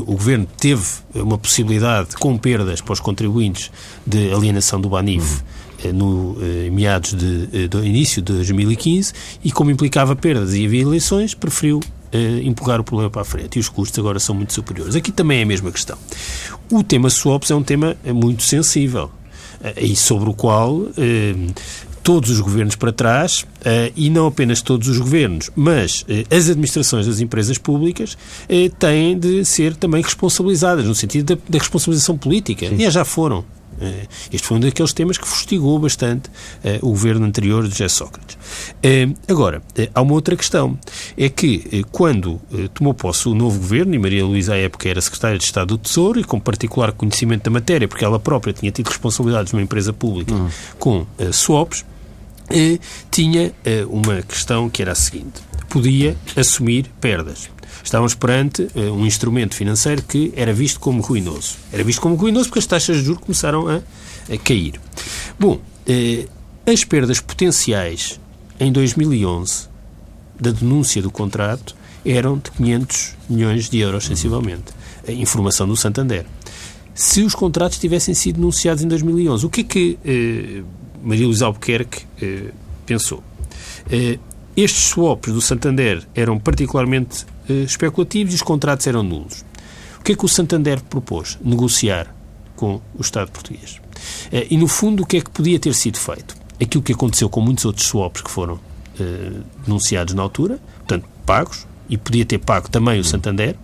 O 0.06 0.14
governo 0.14 0.48
teve 0.58 0.82
uma 1.14 1.36
possibilidade, 1.36 2.16
com 2.16 2.38
perdas 2.38 2.80
para 2.80 2.94
os 2.94 3.00
contribuintes, 3.00 3.70
de 4.06 4.32
alienação 4.32 4.80
do 4.80 4.88
Banif. 4.88 5.30
Uhum 5.30 5.57
no 5.86 6.36
eh, 6.40 6.70
meados 6.70 7.14
de, 7.14 7.68
do 7.68 7.84
início 7.84 8.20
de 8.20 8.32
2015 8.32 9.12
e 9.44 9.52
como 9.52 9.70
implicava 9.70 10.16
perdas 10.16 10.54
e 10.54 10.66
havia 10.66 10.82
eleições, 10.82 11.34
preferiu 11.34 11.78
uh, 11.78 12.16
empurrar 12.42 12.80
o 12.80 12.84
problema 12.84 13.10
para 13.10 13.22
a 13.22 13.24
frente 13.24 13.56
e 13.56 13.60
os 13.60 13.68
custos 13.68 13.98
agora 13.98 14.18
são 14.18 14.34
muito 14.34 14.52
superiores. 14.52 14.96
Aqui 14.96 15.12
também 15.12 15.40
é 15.40 15.42
a 15.42 15.46
mesma 15.46 15.70
questão. 15.70 15.96
O 16.70 16.82
tema 16.82 17.08
swaps 17.08 17.50
é 17.50 17.54
um 17.54 17.62
tema 17.62 17.96
eh, 18.04 18.12
muito 18.12 18.42
sensível 18.42 19.10
e 19.76 19.96
sobre 19.96 20.30
o 20.30 20.34
qual 20.34 20.82
todos 22.00 22.30
os 22.30 22.38
governos 22.38 22.76
para 22.76 22.92
trás, 22.92 23.44
e 23.96 24.08
não 24.08 24.28
apenas 24.28 24.62
todos 24.62 24.86
os 24.86 24.98
governos, 24.98 25.50
mas 25.56 26.06
as 26.30 26.48
administrações 26.48 27.08
das 27.08 27.18
empresas 27.18 27.58
públicas 27.58 28.16
têm 28.78 29.18
de 29.18 29.44
ser 29.44 29.74
também 29.74 30.00
responsabilizadas, 30.00 30.84
no 30.84 30.94
sentido 30.94 31.34
da, 31.34 31.42
da 31.48 31.58
responsabilização 31.58 32.16
política. 32.16 32.68
Sim. 32.68 32.76
E 32.76 32.88
já 32.88 33.04
foram. 33.04 33.44
Eh, 33.80 34.06
este 34.32 34.46
foi 34.46 34.56
um 34.56 34.60
daqueles 34.60 34.92
temas 34.92 35.18
que 35.18 35.26
fustigou 35.26 35.78
bastante 35.78 36.30
eh, 36.64 36.78
o 36.82 36.88
governo 36.88 37.26
anterior 37.26 37.62
de 37.64 37.70
José 37.70 37.88
Sócrates. 37.88 38.36
Eh, 38.82 39.08
agora, 39.28 39.62
há 39.94 40.02
uma 40.02 40.12
outra 40.12 40.36
questão. 40.36 40.78
É 41.16 41.28
que 41.28 41.84
quando 41.90 42.40
tomou 42.74 42.94
posse 42.94 43.28
o 43.28 43.34
novo 43.34 43.58
governo, 43.58 43.94
e 43.94 43.98
Maria 43.98 44.24
Luísa 44.24 44.54
à 44.54 44.56
época 44.56 44.88
era 44.88 45.00
secretária 45.00 45.38
de 45.38 45.44
Estado 45.44 45.68
do 45.68 45.78
Tesouro, 45.78 46.20
e 46.20 46.24
com 46.24 46.38
particular 46.40 46.92
conhecimento 46.92 47.44
da 47.44 47.50
matéria, 47.50 47.88
porque 47.88 48.04
ela 48.04 48.18
própria 48.18 48.52
tinha 48.52 48.70
tido 48.70 48.88
responsabilidades 48.88 49.52
numa 49.52 49.62
empresa 49.62 49.92
pública 49.92 50.34
uhum. 50.34 50.48
com 50.78 51.06
swaps, 51.32 51.84
tinha 53.10 53.52
uma 53.88 54.22
questão 54.22 54.70
que 54.70 54.82
era 54.82 54.92
a 54.92 54.94
seguinte. 54.94 55.42
Podia 55.68 56.16
assumir 56.36 56.86
perdas. 57.00 57.50
Estávamos 57.82 58.14
perante 58.14 58.62
uh, 58.74 58.92
um 58.92 59.06
instrumento 59.06 59.54
financeiro 59.54 60.02
que 60.02 60.32
era 60.36 60.52
visto 60.52 60.80
como 60.80 61.00
ruinoso. 61.00 61.56
Era 61.72 61.84
visto 61.84 62.00
como 62.00 62.16
ruinoso 62.16 62.48
porque 62.48 62.58
as 62.58 62.66
taxas 62.66 62.98
de 62.98 63.04
juros 63.04 63.22
começaram 63.22 63.68
a, 63.68 63.76
a 64.30 64.38
cair. 64.38 64.80
Bom, 65.38 65.54
uh, 65.54 66.28
as 66.70 66.84
perdas 66.84 67.20
potenciais 67.20 68.20
em 68.60 68.72
2011 68.72 69.68
da 70.38 70.50
denúncia 70.50 71.00
do 71.00 71.10
contrato 71.10 71.74
eram 72.04 72.36
de 72.36 72.50
500 72.50 73.16
milhões 73.28 73.68
de 73.68 73.78
euros, 73.78 74.04
sensivelmente. 74.04 74.72
a 75.06 75.12
informação 75.12 75.66
do 75.66 75.76
Santander. 75.76 76.26
Se 76.94 77.22
os 77.22 77.34
contratos 77.34 77.78
tivessem 77.78 78.12
sido 78.12 78.36
denunciados 78.36 78.82
em 78.82 78.88
2011, 78.88 79.46
o 79.46 79.48
que 79.48 79.60
é 79.60 79.64
que 79.64 79.98
eh, 80.04 80.62
Maria 81.02 81.26
Luísa 81.26 81.46
Albuquerque 81.46 82.04
eh, 82.20 82.50
pensou? 82.86 83.22
Eh, 83.90 84.18
estes 84.56 84.84
swaps 84.84 85.32
do 85.32 85.40
Santander 85.40 86.06
eram 86.14 86.38
particularmente 86.38 87.26
eh, 87.48 87.62
especulativos 87.62 88.32
e 88.32 88.36
os 88.36 88.42
contratos 88.42 88.86
eram 88.86 89.02
nulos. 89.02 89.44
O 90.00 90.02
que 90.02 90.12
é 90.12 90.16
que 90.16 90.24
o 90.24 90.28
Santander 90.28 90.80
propôs? 90.82 91.38
Negociar 91.42 92.14
com 92.56 92.80
o 92.94 93.00
Estado 93.00 93.30
português. 93.30 93.80
E, 94.32 94.56
no 94.56 94.66
fundo, 94.66 95.02
o 95.02 95.06
que 95.06 95.18
é 95.18 95.20
que 95.20 95.30
podia 95.30 95.58
ter 95.58 95.74
sido 95.74 95.98
feito? 95.98 96.36
Aquilo 96.60 96.82
que 96.82 96.92
aconteceu 96.92 97.28
com 97.28 97.40
muitos 97.40 97.64
outros 97.64 97.86
swaps 97.86 98.22
que 98.22 98.30
foram 98.30 98.58
denunciados 99.64 100.14
na 100.14 100.22
altura, 100.22 100.58
portanto, 100.78 101.04
pagos, 101.26 101.66
e 101.88 101.96
podia 101.96 102.24
ter 102.24 102.38
pago 102.38 102.68
também 102.68 102.98
o 102.98 103.04
Santander, 103.04 103.56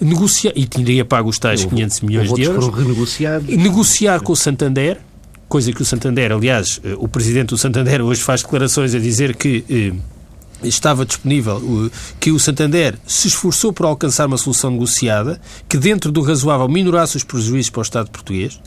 negociar, 0.00 0.52
e 0.54 0.66
teria 0.66 1.04
pago 1.04 1.28
os 1.28 1.38
tais 1.38 1.64
500 1.64 2.00
milhões 2.00 2.32
de 2.32 2.42
euros, 2.42 2.64
foram 2.64 2.78
renegociados. 2.78 3.56
negociar 3.56 4.20
com 4.20 4.32
o 4.32 4.36
Santander, 4.36 5.00
coisa 5.48 5.72
que 5.72 5.82
o 5.82 5.84
Santander, 5.84 6.32
aliás, 6.32 6.80
eh, 6.84 6.94
o 6.96 7.08
presidente 7.08 7.48
do 7.48 7.58
Santander 7.58 8.02
hoje 8.02 8.20
faz 8.20 8.42
declarações 8.42 8.94
a 8.94 8.98
dizer 8.98 9.36
que 9.36 9.64
eh, 9.70 10.66
estava 10.66 11.04
disponível, 11.04 11.90
que 12.18 12.30
o 12.32 12.38
Santander 12.38 12.98
se 13.06 13.28
esforçou 13.28 13.72
por 13.72 13.86
alcançar 13.86 14.26
uma 14.26 14.38
solução 14.38 14.70
negociada 14.70 15.40
que, 15.68 15.76
dentro 15.76 16.10
do 16.10 16.22
razoável, 16.22 16.68
minorasse 16.68 17.16
os 17.16 17.24
prejuízos 17.24 17.70
para 17.70 17.80
o 17.80 17.82
Estado 17.82 18.10
português 18.10 18.60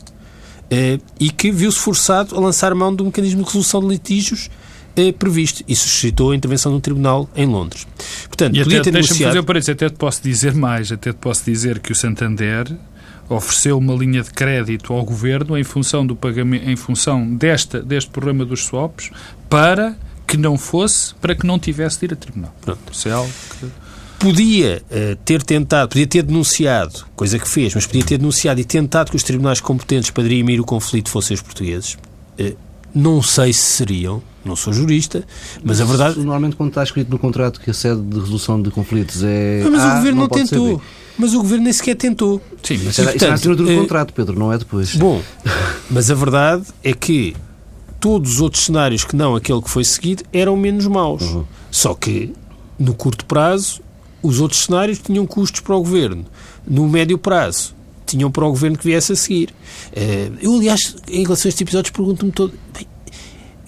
eh, 0.70 0.98
e 1.18 1.30
que 1.30 1.50
viu-se 1.50 1.78
forçado 1.78 2.36
a 2.36 2.40
lançar 2.40 2.74
mão 2.74 2.94
do 2.94 3.04
mecanismo 3.04 3.40
de 3.40 3.46
resolução 3.46 3.80
de 3.80 3.88
litígios 3.88 4.48
previsto 5.18 5.64
e 5.66 5.74
suscitou 5.74 6.32
a 6.32 6.36
intervenção 6.36 6.72
do 6.72 6.78
tribunal 6.80 7.26
em 7.34 7.46
Londres. 7.46 7.86
Portanto, 8.26 8.54
E 8.54 8.62
podia 8.62 8.80
até, 8.80 8.84
ter 8.84 8.90
deixa-me 8.90 9.20
negociado... 9.20 9.28
fazer 9.30 9.40
um 9.40 9.44
parênteses, 9.44 9.70
até 9.70 9.88
te 9.88 9.96
posso 9.96 10.22
dizer 10.22 10.54
mais, 10.54 10.92
até 10.92 11.10
te 11.10 11.16
posso 11.16 11.42
dizer 11.42 11.78
que 11.78 11.90
o 11.90 11.94
Santander 11.94 12.76
ofereceu 13.34 13.78
uma 13.78 13.94
linha 13.94 14.22
de 14.22 14.30
crédito 14.30 14.92
ao 14.92 15.04
governo 15.04 15.56
em 15.56 15.64
função 15.64 16.04
do 16.04 16.16
pagamento, 16.16 16.68
em 16.68 16.76
função 16.76 17.34
desta, 17.34 17.80
deste 17.80 18.10
problema 18.10 18.44
dos 18.44 18.64
swaps, 18.64 19.10
para 19.48 19.96
que 20.26 20.36
não 20.36 20.58
fosse, 20.58 21.14
para 21.14 21.34
que 21.34 21.46
não 21.46 21.58
tivesse 21.58 22.00
de 22.00 22.06
ir 22.06 22.12
a 22.12 22.16
tribunal. 22.16 22.54
Pronto. 22.60 22.80
Isso 22.92 23.08
é 23.08 23.12
algo 23.12 23.30
que... 23.58 23.66
podia 24.18 24.82
eh, 24.90 25.16
ter 25.24 25.42
tentado, 25.42 25.88
podia 25.88 26.06
ter 26.06 26.22
denunciado, 26.22 27.06
coisa 27.16 27.38
que 27.38 27.48
fez, 27.48 27.74
mas 27.74 27.86
podia 27.86 28.04
ter 28.04 28.18
denunciado 28.18 28.60
e 28.60 28.64
tentado 28.64 29.10
que 29.10 29.16
os 29.16 29.22
tribunais 29.22 29.60
competentes 29.60 30.10
para 30.10 30.22
dirimir 30.24 30.60
o 30.60 30.64
conflito 30.64 31.08
fossem 31.08 31.34
os 31.34 31.40
portugueses. 31.40 31.96
Eh, 32.38 32.54
não 32.94 33.22
sei 33.22 33.52
se 33.52 33.62
seriam, 33.62 34.22
não 34.44 34.56
sou 34.56 34.72
jurista, 34.72 35.24
mas 35.62 35.80
a 35.80 35.84
verdade. 35.84 36.16
Normalmente, 36.16 36.56
quando 36.56 36.70
está 36.70 36.82
escrito 36.82 37.10
no 37.10 37.18
contrato 37.18 37.60
que 37.60 37.70
a 37.70 37.74
sede 37.74 38.00
de 38.00 38.18
resolução 38.18 38.60
de 38.60 38.70
conflitos 38.70 39.22
é. 39.22 39.64
Mas 39.70 39.82
A, 39.82 39.92
o 39.92 39.96
governo 39.96 40.20
não, 40.22 40.28
pode 40.28 40.48
ser 40.48 40.56
tentou. 40.56 40.82
Mas 41.20 41.34
o 41.34 41.38
governo 41.38 41.64
nem 41.64 41.72
sequer 41.72 41.94
tentou. 41.96 42.40
Sim, 42.62 42.80
mas 42.84 42.98
era, 42.98 43.00
isso 43.00 43.00
é 43.00 43.02
a 43.02 43.06
portanto, 43.12 43.32
assinatura 43.34 43.56
do 43.56 43.70
eh, 43.70 43.76
contrato, 43.76 44.14
Pedro, 44.14 44.38
não 44.38 44.50
é 44.52 44.56
depois. 44.58 44.94
Bom, 44.96 45.20
mas 45.90 46.10
a 46.10 46.14
verdade 46.14 46.64
é 46.82 46.92
que 46.94 47.36
todos 48.00 48.34
os 48.34 48.40
outros 48.40 48.64
cenários 48.64 49.04
que 49.04 49.14
não 49.14 49.36
aquele 49.36 49.60
que 49.60 49.68
foi 49.68 49.84
seguido 49.84 50.24
eram 50.32 50.56
menos 50.56 50.86
maus. 50.86 51.22
Só 51.70 51.92
que, 51.94 52.32
no 52.78 52.94
curto 52.94 53.26
prazo, 53.26 53.80
os 54.22 54.40
outros 54.40 54.64
cenários 54.64 54.98
tinham 54.98 55.26
custos 55.26 55.60
para 55.60 55.76
o 55.76 55.80
governo. 55.80 56.24
No 56.66 56.88
médio 56.88 57.18
prazo, 57.18 57.74
tinham 58.06 58.30
para 58.30 58.44
o 58.46 58.50
governo 58.50 58.78
que 58.78 58.84
viesse 58.84 59.12
a 59.12 59.16
seguir. 59.16 59.50
Eh, 59.92 60.30
Eu, 60.40 60.54
aliás, 60.54 60.96
em 61.08 61.22
relação 61.22 61.48
a 61.48 61.50
estes 61.50 61.60
episódios, 61.60 61.90
pergunto-me 61.92 62.32
todo. 62.32 62.52
bem, 62.74 62.86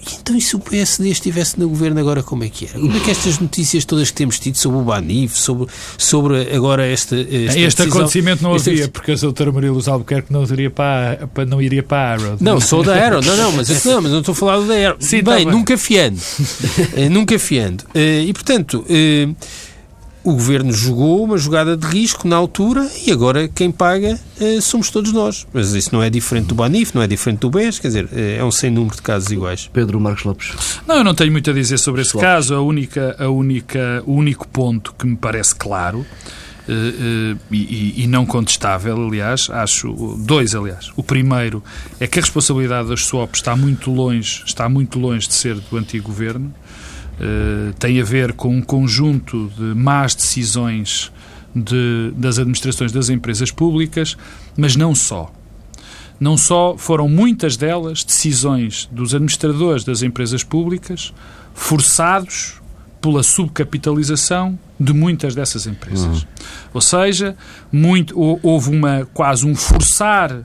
e 0.05 0.15
então, 0.19 0.35
e 0.35 0.41
se 0.41 0.55
o 0.55 0.59
PSD 0.59 1.09
estivesse 1.09 1.59
no 1.59 1.67
governo 1.69 1.99
agora, 1.99 2.21
como 2.23 2.43
é 2.43 2.49
que 2.49 2.65
era? 2.65 2.79
Como 2.79 2.95
é 2.95 2.99
que 2.99 3.11
estas 3.11 3.39
notícias 3.39 3.85
todas 3.85 4.09
que 4.09 4.15
temos 4.17 4.39
tido 4.39 4.57
sobre 4.57 4.77
o 4.79 4.81
Banif, 4.81 5.37
sobre, 5.37 5.67
sobre 5.97 6.53
agora 6.55 6.85
esta. 6.85 7.15
esta 7.15 7.29
Este 7.35 7.59
decisão- 7.77 7.87
acontecimento 7.87 8.43
não 8.43 8.55
esta- 8.55 8.69
havia, 8.69 8.87
porque 8.87 9.11
a 9.11 9.15
doutora 9.15 9.51
Maria 9.51 9.71
Luz 9.71 9.87
Albuquerque 9.87 10.31
não 10.31 10.43
iria 10.43 10.69
para, 10.69 11.23
a- 11.23 11.27
para- 11.27 11.45
não 11.45 11.61
iria 11.61 11.83
para 11.83 11.97
a 11.97 12.13
Arrow. 12.13 12.37
Não, 12.39 12.59
sou 12.59 12.83
da 12.83 12.93
Aero. 12.93 13.21
Não, 13.21 13.35
não, 13.37 13.51
mas, 13.53 13.85
não, 13.85 14.01
mas 14.01 14.11
não 14.11 14.19
estou 14.19 14.33
a 14.33 14.35
falar 14.35 14.59
da 14.61 14.73
Aero. 14.73 14.95
Sim, 14.99 15.17
bem, 15.17 15.23
tá 15.23 15.35
bem. 15.35 15.45
nunca 15.45 15.77
fiando. 15.77 16.19
Eh, 16.95 17.09
nunca 17.09 17.37
fiando. 17.39 17.83
Eh, 17.93 18.23
e, 18.27 18.33
portanto, 18.33 18.85
eh, 18.89 19.27
o 20.23 20.33
Governo 20.33 20.71
jogou 20.71 21.23
uma 21.23 21.37
jogada 21.37 21.75
de 21.75 21.85
risco 21.85 22.27
na 22.27 22.35
altura 22.35 22.89
e 23.05 23.11
agora 23.11 23.47
quem 23.47 23.69
paga 23.71 24.17
eh, 24.39 24.61
somos 24.61 24.89
todos 24.89 25.11
nós. 25.11 25.45
Mas 25.53 25.73
isso 25.73 25.89
não 25.93 26.01
é 26.01 26.09
diferente 26.09 26.47
do 26.47 26.55
Banif, 26.55 26.95
não 26.95 27.01
é 27.01 27.07
diferente 27.07 27.39
do 27.39 27.49
BES, 27.49 27.79
quer 27.79 27.87
dizer, 27.89 28.09
eh, 28.13 28.37
é 28.39 28.43
um 28.43 28.51
sem 28.51 28.71
número 28.71 28.95
de 28.95 29.01
casos 29.01 29.29
iguais. 29.31 29.69
Pedro 29.73 29.99
Marcos 29.99 30.23
Lopes. 30.23 30.53
Não, 30.87 30.95
eu 30.95 31.03
não 31.03 31.13
tenho 31.13 31.31
muito 31.31 31.49
a 31.49 31.53
dizer 31.53 31.77
sobre 31.77 32.01
esse 32.01 32.11
Pessoal. 32.13 32.23
caso. 32.35 32.55
A 32.55 32.61
única, 32.61 33.15
a 33.19 33.27
única, 33.27 34.01
o 34.05 34.13
único 34.13 34.47
ponto 34.47 34.93
que 34.97 35.05
me 35.05 35.15
parece 35.17 35.53
claro 35.55 36.05
eh, 36.69 36.71
eh, 36.71 37.35
e, 37.51 37.57
e- 37.57 38.03
e 38.03 38.07
não 38.07 38.25
contestável, 38.25 38.95
aliás, 39.05 39.49
acho 39.49 39.91
dois, 40.19 40.55
aliás. 40.55 40.89
O 40.95 41.03
primeiro 41.03 41.61
é 41.99 42.07
que 42.07 42.17
a 42.19 42.21
responsabilidade 42.21 42.87
das 42.87 43.01
swaps 43.05 43.41
está 43.41 43.55
muito 43.57 43.91
longe, 43.91 44.41
está 44.45 44.69
muito 44.69 44.97
longe 44.97 45.27
de 45.27 45.33
ser 45.33 45.55
do 45.59 45.75
antigo 45.77 46.05
governo. 46.05 46.53
Eh, 47.19 47.73
tem 47.79 48.01
a 48.01 48.03
ver 48.03 48.33
com 48.33 48.55
um 48.57 48.61
conjunto 48.61 49.49
de 49.55 49.75
más 49.75 50.15
decisões 50.15 51.11
de- 51.55 52.11
das 52.15 52.39
administrações 52.39 52.91
das 52.91 53.09
empresas 53.09 53.51
públicas, 53.51 54.17
mas 54.57 54.75
não 54.75 54.95
só. 54.95 55.31
Não 56.19 56.35
só 56.37 56.75
foram 56.77 57.07
muitas 57.07 57.55
delas 57.57 58.03
decisões 58.03 58.89
dos 58.91 59.13
administradores 59.13 59.83
das 59.83 60.01
empresas 60.01 60.43
públicas 60.43 61.13
forçados 61.53 62.55
pela 63.01 63.21
subcapitalização 63.21 64.57
de 64.79 64.93
muitas 64.93 65.35
dessas 65.35 65.67
empresas. 65.67 66.25
Ou 66.73 66.81
seja, 66.81 67.35
muito, 67.71 68.17
hou- 68.19 68.39
houve 68.41 68.69
uma, 68.69 69.05
quase 69.13 69.45
um 69.45 69.53
forçar 69.55 70.43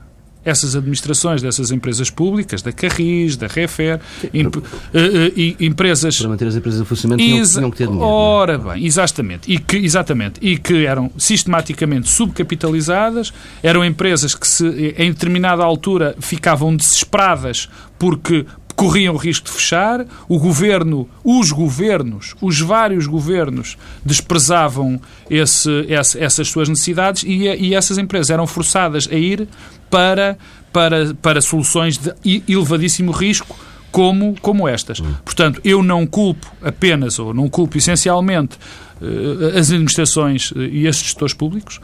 essas 0.49 0.75
administrações 0.75 1.41
dessas 1.41 1.71
empresas 1.71 2.09
públicas, 2.09 2.61
da 2.61 2.71
Carris, 2.71 3.35
da 3.37 3.47
Refer, 3.47 3.99
imp- 4.33 4.57
eh, 4.93 5.31
e 5.35 5.55
empresas 5.61 6.17
Para 6.19 6.29
manter 6.29 6.47
as 6.47 6.55
empresas 6.55 6.81
em 6.81 6.85
funcionamento 6.85 7.29
Exa- 7.29 7.59
tinham 7.59 7.71
que 7.71 7.77
ter 7.77 7.85
dinheiro. 7.87 8.05
não 8.05 8.11
é? 8.11 8.13
Ora 8.13 8.57
bem, 8.57 8.85
exatamente. 8.85 9.51
E 9.51 9.57
que, 9.57 9.77
exatamente. 9.77 10.39
E 10.41 10.57
que 10.57 10.85
eram 10.85 11.11
sistematicamente 11.17 12.09
subcapitalizadas, 12.09 13.31
eram 13.63 13.83
empresas 13.85 14.35
que 14.35 14.47
se, 14.47 14.65
em 14.97 15.11
determinada 15.11 15.63
altura 15.63 16.15
ficavam 16.19 16.75
desesperadas 16.75 17.69
porque 17.97 18.45
corriam 18.79 19.13
o 19.13 19.17
risco 19.17 19.45
de 19.47 19.51
fechar, 19.51 20.05
o 20.27 20.39
governo, 20.39 21.07
os 21.23 21.51
governos, 21.51 22.35
os 22.41 22.59
vários 22.59 23.05
governos 23.07 23.77
desprezavam 24.05 24.99
esse, 25.29 25.69
esse- 25.87 26.19
essas 26.19 26.47
suas 26.47 26.69
necessidades 26.69 27.23
e, 27.23 27.43
e 27.47 27.73
essas 27.75 27.97
empresas 27.97 28.29
eram 28.29 28.45
forçadas 28.47 29.07
a 29.11 29.15
ir 29.15 29.47
para, 29.89 30.37
para, 30.71 31.13
para 31.21 31.41
soluções 31.41 31.97
de 31.97 32.13
elevadíssimo 32.47 33.11
risco 33.11 33.57
como, 33.91 34.35
como 34.41 34.67
estas. 34.67 34.99
Portanto, 35.25 35.59
eu 35.63 35.81
não 35.81 36.05
culpo 36.05 36.45
apenas, 36.61 37.17
ou 37.17 37.33
não 37.33 37.49
culpo 37.49 37.77
essencialmente, 37.77 38.57
eh, 39.01 39.57
as 39.59 39.71
administrações 39.71 40.53
eh, 40.55 40.59
e 40.71 40.85
esses 40.87 41.01
gestores 41.01 41.33
públicos, 41.33 41.79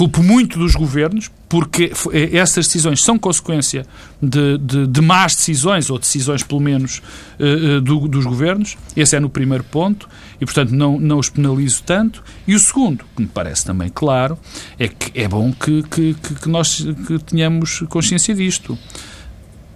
culpo 0.00 0.22
muito 0.22 0.58
dos 0.58 0.74
governos, 0.74 1.30
porque 1.46 1.92
eh, 2.12 2.34
essas 2.34 2.64
decisões 2.66 3.02
são 3.02 3.18
consequência 3.18 3.84
de, 4.22 4.56
de, 4.56 4.86
de 4.86 5.00
más 5.02 5.34
decisões, 5.34 5.90
ou 5.90 5.98
decisões, 5.98 6.42
pelo 6.42 6.58
menos, 6.60 7.02
eh, 7.38 7.80
do- 7.80 8.08
dos 8.08 8.24
governos. 8.24 8.78
Esse 8.96 9.16
é 9.16 9.20
no 9.20 9.28
primeiro 9.28 9.62
ponto, 9.62 10.08
e, 10.40 10.44
portanto, 10.46 10.70
não, 10.70 10.98
não 10.98 11.18
os 11.18 11.28
penalizo 11.28 11.82
tanto. 11.84 12.24
E 12.46 12.54
o 12.54 12.58
segundo, 12.58 13.04
que 13.14 13.20
me 13.20 13.28
parece 13.28 13.66
também 13.66 13.90
claro, 13.90 14.38
é 14.78 14.88
que 14.88 15.12
é 15.20 15.28
bom 15.28 15.52
que, 15.52 15.82
que- 15.82 16.14
que 16.14 16.48
nós 16.48 16.82
que 17.06 17.18
tenhamos 17.18 17.80
consciência 17.90 18.34
disto 18.34 18.78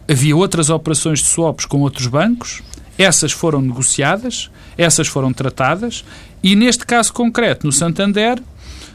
havia 0.09 0.35
outras 0.35 0.71
operações 0.71 1.19
de 1.19 1.27
swaps 1.27 1.67
com 1.67 1.81
outros 1.83 2.07
bancos, 2.07 2.63
essas 2.97 3.31
foram 3.33 3.61
negociadas, 3.61 4.51
essas 4.79 5.07
foram 5.07 5.35
tratadas, 5.35 6.03
e 6.43 6.55
neste 6.57 6.87
caso 6.87 7.13
concreto, 7.13 7.67
no 7.67 7.73
Santander, 7.73 8.43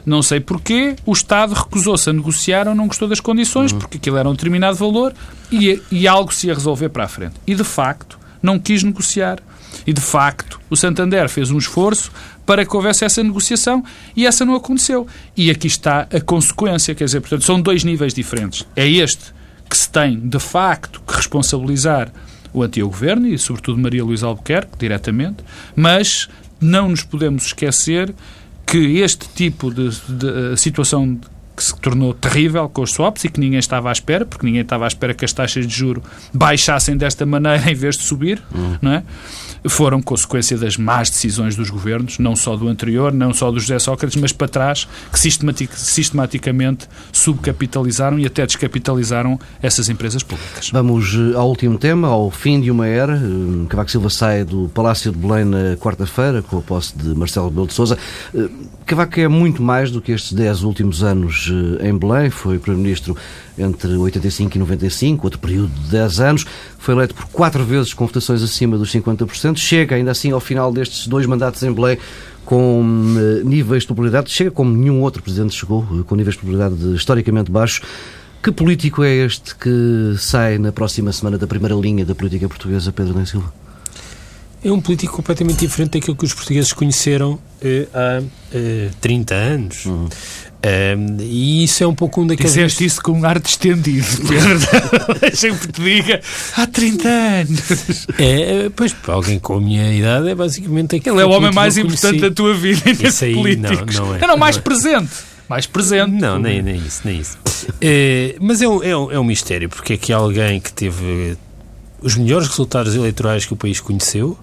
não 0.05 0.21
sei 0.21 0.39
porquê, 0.39 0.95
o 1.05 1.13
Estado 1.13 1.53
recusou-se 1.53 2.09
a 2.09 2.13
negociar 2.13 2.67
ou 2.67 2.75
não 2.75 2.87
gostou 2.87 3.07
das 3.07 3.19
condições, 3.19 3.71
porque 3.71 3.97
aquilo 3.97 4.17
era 4.17 4.29
um 4.29 4.33
determinado 4.33 4.75
valor 4.77 5.13
e, 5.51 5.81
e 5.91 6.07
algo 6.07 6.33
se 6.33 6.47
ia 6.47 6.53
resolver 6.53 6.89
para 6.89 7.05
a 7.05 7.07
frente. 7.07 7.35
E 7.45 7.55
de 7.55 7.63
facto, 7.63 8.19
não 8.41 8.57
quis 8.57 8.83
negociar. 8.83 9.39
E 9.85 9.93
de 9.93 10.01
facto, 10.01 10.59
o 10.69 10.75
Santander 10.75 11.29
fez 11.29 11.51
um 11.51 11.57
esforço 11.57 12.11
para 12.45 12.65
que 12.65 12.75
houvesse 12.75 13.05
essa 13.05 13.23
negociação 13.23 13.83
e 14.15 14.25
essa 14.25 14.43
não 14.43 14.55
aconteceu. 14.55 15.05
E 15.37 15.51
aqui 15.51 15.67
está 15.67 16.07
a 16.11 16.19
consequência, 16.19 16.95
quer 16.95 17.05
dizer, 17.05 17.21
portanto, 17.21 17.43
são 17.43 17.61
dois 17.61 17.83
níveis 17.83 18.13
diferentes. 18.13 18.65
É 18.75 18.87
este 18.87 19.33
que 19.69 19.77
se 19.77 19.89
tem, 19.89 20.19
de 20.19 20.39
facto, 20.39 21.01
que 21.07 21.15
responsabilizar 21.15 22.11
o 22.51 22.63
antigo 22.63 22.89
governo 22.89 23.27
e, 23.27 23.37
sobretudo, 23.37 23.79
Maria 23.79 24.03
Luísa 24.03 24.25
Albuquerque, 24.25 24.77
diretamente, 24.79 25.43
mas 25.75 26.27
não 26.59 26.89
nos 26.89 27.03
podemos 27.03 27.45
esquecer 27.45 28.13
que 28.69 29.01
este 29.01 29.27
tipo 29.29 29.71
de, 29.71 29.89
de, 30.07 30.53
eh, 30.53 30.57
situação 30.57 31.19
que 31.59 31.65
se 31.65 31.75
tornou 31.75 32.13
terrível 32.13 32.69
com 32.69 32.81
os 32.83 32.93
swaps 32.93 33.25
e 33.25 33.29
que 33.29 33.37
ninguém 33.37 33.59
estava 33.59 33.89
à 33.89 33.91
espera, 33.91 34.25
porque 34.25 34.45
ninguém 34.45 34.61
estava 34.61 34.85
à 34.85 34.87
espera 34.87 35.13
que 35.13 35.25
as 35.25 35.33
taxas 35.33 35.67
de 35.67 35.75
juro 35.75 36.01
baixassem 36.33 36.95
desta 36.95 37.25
maneira 37.25 37.69
em 37.69 37.75
vez 37.75 37.97
de 37.97 38.03
subir, 38.03 38.41
uhum. 38.55 38.77
não 38.81 38.93
é? 38.93 39.03
foram 39.67 40.01
consequência 40.01 40.57
das 40.57 40.77
más 40.77 41.09
decisões 41.09 41.55
dos 41.55 41.69
governos, 41.69 42.19
não 42.19 42.35
só 42.35 42.55
do 42.55 42.67
anterior, 42.67 43.11
não 43.11 43.33
só 43.33 43.51
do 43.51 43.59
José 43.59 43.79
Sócrates, 43.79 44.19
mas 44.21 44.31
para 44.31 44.47
trás, 44.47 44.87
que 45.11 45.19
sistematic, 45.19 45.71
sistematicamente 45.73 46.87
subcapitalizaram 47.11 48.19
e 48.19 48.25
até 48.25 48.45
descapitalizaram 48.45 49.39
essas 49.61 49.89
empresas 49.89 50.23
públicas. 50.23 50.69
Vamos 50.71 51.15
eh, 51.15 51.35
ao 51.35 51.49
último 51.49 51.77
tema, 51.77 52.07
ao 52.07 52.31
fim 52.31 52.61
de 52.61 52.71
uma 52.71 52.87
era. 52.87 53.15
Eh, 53.15 53.65
Cavaco 53.67 53.91
Silva 53.91 54.09
sai 54.09 54.45
do 54.45 54.69
Palácio 54.73 55.11
de 55.11 55.17
Belém 55.17 55.45
na 55.45 55.75
quarta-feira, 55.77 56.41
com 56.41 56.59
a 56.59 56.61
posse 56.61 56.97
de 56.97 57.09
Marcelo 57.15 57.49
Rebelo 57.49 57.67
de 57.67 57.73
Sousa. 57.73 57.97
Eh, 58.33 58.47
Cavaco 58.85 59.19
é 59.19 59.27
muito 59.27 59.61
mais 59.61 59.91
do 59.91 60.01
que 60.01 60.11
estes 60.11 60.33
dez 60.33 60.63
últimos 60.63 61.03
anos 61.03 61.48
em 61.81 61.97
Belém. 61.97 62.29
Foi 62.29 62.57
Primeiro-Ministro 62.59 63.15
entre 63.57 63.95
85 63.95 64.55
e 64.55 64.59
95, 64.59 65.27
outro 65.27 65.39
período 65.39 65.69
de 65.69 65.91
10 65.91 66.19
anos. 66.19 66.45
Foi 66.77 66.93
eleito 66.93 67.13
por 67.13 67.25
quatro 67.25 67.63
vezes 67.63 67.93
com 67.93 68.05
votações 68.05 68.41
acima 68.41 68.77
dos 68.77 68.91
50%. 68.91 69.57
Chega 69.57 69.95
ainda 69.95 70.11
assim 70.11 70.31
ao 70.31 70.39
final 70.39 70.71
destes 70.71 71.07
dois 71.07 71.25
mandatos 71.25 71.61
em 71.63 71.71
Belém 71.71 71.97
com 72.45 72.81
uh, 72.81 73.47
níveis 73.47 73.83
de 73.83 73.87
popularidade, 73.89 74.31
chega 74.31 74.49
como 74.49 74.75
nenhum 74.75 75.01
outro 75.01 75.21
presidente 75.21 75.53
chegou, 75.53 75.81
uh, 75.81 76.03
com 76.03 76.15
níveis 76.15 76.35
de 76.35 76.41
popularidade 76.41 76.95
historicamente 76.95 77.51
baixos. 77.51 77.81
Que 78.41 78.51
político 78.51 79.03
é 79.03 79.13
este 79.17 79.53
que 79.55 80.15
sai 80.17 80.57
na 80.57 80.71
próxima 80.71 81.11
semana 81.11 81.37
da 81.37 81.45
primeira 81.45 81.75
linha 81.75 82.05
da 82.05 82.15
política 82.15 82.47
portuguesa, 82.47 82.91
Pedro 82.91 83.13
Nem 83.13 83.25
Silva? 83.25 83.53
É 84.63 84.71
um 84.71 84.81
político 84.81 85.15
completamente 85.15 85.59
diferente 85.59 85.99
daquilo 85.99 86.15
que 86.15 86.25
os 86.25 86.33
portugueses 86.33 86.73
conheceram 86.73 87.39
eh, 87.61 87.87
há 87.93 88.21
eh, 88.53 88.89
30 88.99 89.35
anos. 89.35 89.85
Uhum. 89.85 90.09
Um, 90.61 91.17
e 91.21 91.63
isso 91.63 91.83
é 91.83 91.87
um 91.87 91.95
pouco 91.95 92.21
um 92.21 92.27
daqueles. 92.27 92.53
Dizeste 92.53 92.83
isso 92.83 93.01
com 93.01 93.13
um 93.13 93.25
ar 93.25 93.39
distendido, 93.39 94.05
Pedro. 94.27 95.19
Deixa-me 95.21 95.57
te 95.57 95.81
diga. 95.81 96.21
Há 96.55 96.67
30 96.67 97.07
anos. 97.07 98.07
É, 98.17 98.69
pois, 98.75 98.91
para 98.91 99.13
alguém 99.13 99.39
com 99.39 99.55
a 99.55 99.61
minha 99.61 99.93
idade, 99.93 100.27
é 100.27 100.35
basicamente 100.35 100.97
aquele. 100.97 101.15
Ele 101.15 101.23
é 101.23 101.25
o 101.25 101.29
homem 101.29 101.53
mais 101.53 101.77
importante 101.77 102.19
da 102.19 102.31
tua 102.31 102.53
vida 102.53 102.81
nesse 102.93 103.25
aí, 103.25 103.33
políticos. 103.33 103.95
Não, 103.95 104.07
não 104.07 104.15
é. 104.15 104.27
Não, 104.27 104.37
mais 104.37 104.57
não 104.57 104.61
é. 104.61 104.63
presente. 104.63 105.11
Mais 105.47 105.65
presente. 105.65 106.11
Não, 106.11 106.37
nem, 106.37 106.61
nem 106.61 106.75
isso, 106.75 107.01
nem 107.05 107.19
isso. 107.19 107.37
É, 107.79 108.35
mas 108.39 108.61
é 108.61 108.67
um, 108.67 108.83
é, 108.83 108.95
um, 108.95 109.11
é 109.13 109.19
um 109.19 109.23
mistério, 109.23 109.69
porque 109.69 109.93
é 109.93 109.97
que 109.97 110.11
alguém 110.11 110.59
que 110.59 110.73
teve 110.73 111.37
os 112.01 112.15
melhores 112.17 112.47
resultados 112.47 112.95
eleitorais 112.95 113.45
que 113.45 113.53
o 113.53 113.55
país 113.55 113.79
conheceu 113.79 114.37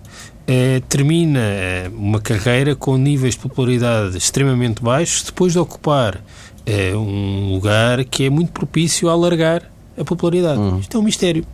é, 0.47 0.81
termina 0.89 1.41
eh, 1.41 1.91
uma 1.93 2.21
carreira 2.21 2.77
com 2.77 2.97
níveis 2.97 3.35
de 3.35 3.41
popularidade 3.41 4.17
extremamente 4.17 4.83
baixos 4.83 5.25
depois 5.25 5.53
de 5.53 5.59
ocupar 5.59 6.23
é, 6.65 6.95
um 6.95 7.53
lugar 7.53 8.05
que 8.05 8.25
é 8.25 8.31
muito 8.31 8.53
propício 8.53 9.09
a 9.09 9.13
alargar 9.13 9.71
a 9.99 10.05
popularidade. 10.05 10.59
Uhum. 10.61 10.79
Isto 10.79 10.97
é 10.97 11.01
um 11.01 11.03
mistério. 11.03 11.47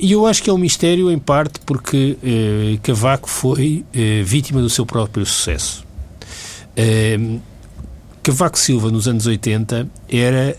E 0.00 0.12
eu 0.12 0.26
acho 0.26 0.42
que 0.42 0.50
é 0.50 0.52
um 0.52 0.58
mistério, 0.58 1.10
em 1.12 1.18
parte, 1.18 1.60
porque 1.60 2.18
Cavaco 2.82 3.30
foi 3.30 3.84
vítima 4.24 4.60
do 4.60 4.68
seu 4.68 4.84
próprio 4.84 5.24
sucesso. 5.24 5.86
Cavaco 8.20 8.58
Silva, 8.58 8.90
nos 8.90 9.06
anos 9.06 9.26
80, 9.26 9.88
era 10.08 10.56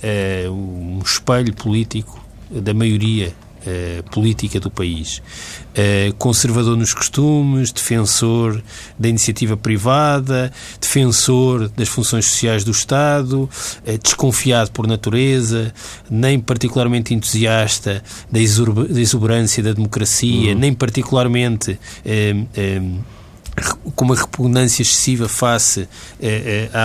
um 0.49 1.01
espelho 1.03 1.53
político 1.53 2.23
da 2.49 2.73
maioria 2.73 3.33
eh, 3.65 4.01
política 4.09 4.57
do 4.57 4.71
país. 4.71 5.21
Uh, 5.69 6.11
conservador 6.15 6.75
nos 6.75 6.95
costumes, 6.95 7.71
defensor 7.71 8.61
da 8.97 9.07
iniciativa 9.07 9.55
privada, 9.55 10.51
defensor 10.81 11.69
das 11.69 11.87
funções 11.87 12.25
sociais 12.25 12.63
do 12.63 12.71
Estado, 12.71 13.43
uh, 13.43 13.97
desconfiado 14.01 14.71
por 14.71 14.87
natureza, 14.87 15.71
nem 16.09 16.39
particularmente 16.39 17.13
entusiasta 17.13 18.03
da, 18.31 18.39
exuberância 18.39 19.61
da 19.61 19.71
democracia, 19.71 20.53
uhum. 20.53 20.59
nem 20.59 20.73
particularmente 20.73 21.79
com 23.95 24.05
uma 24.05 24.15
repugnância 24.15 24.81
excessiva 24.81 25.27
face 25.27 25.87
eh, 26.21 26.69
eh, 26.71 26.77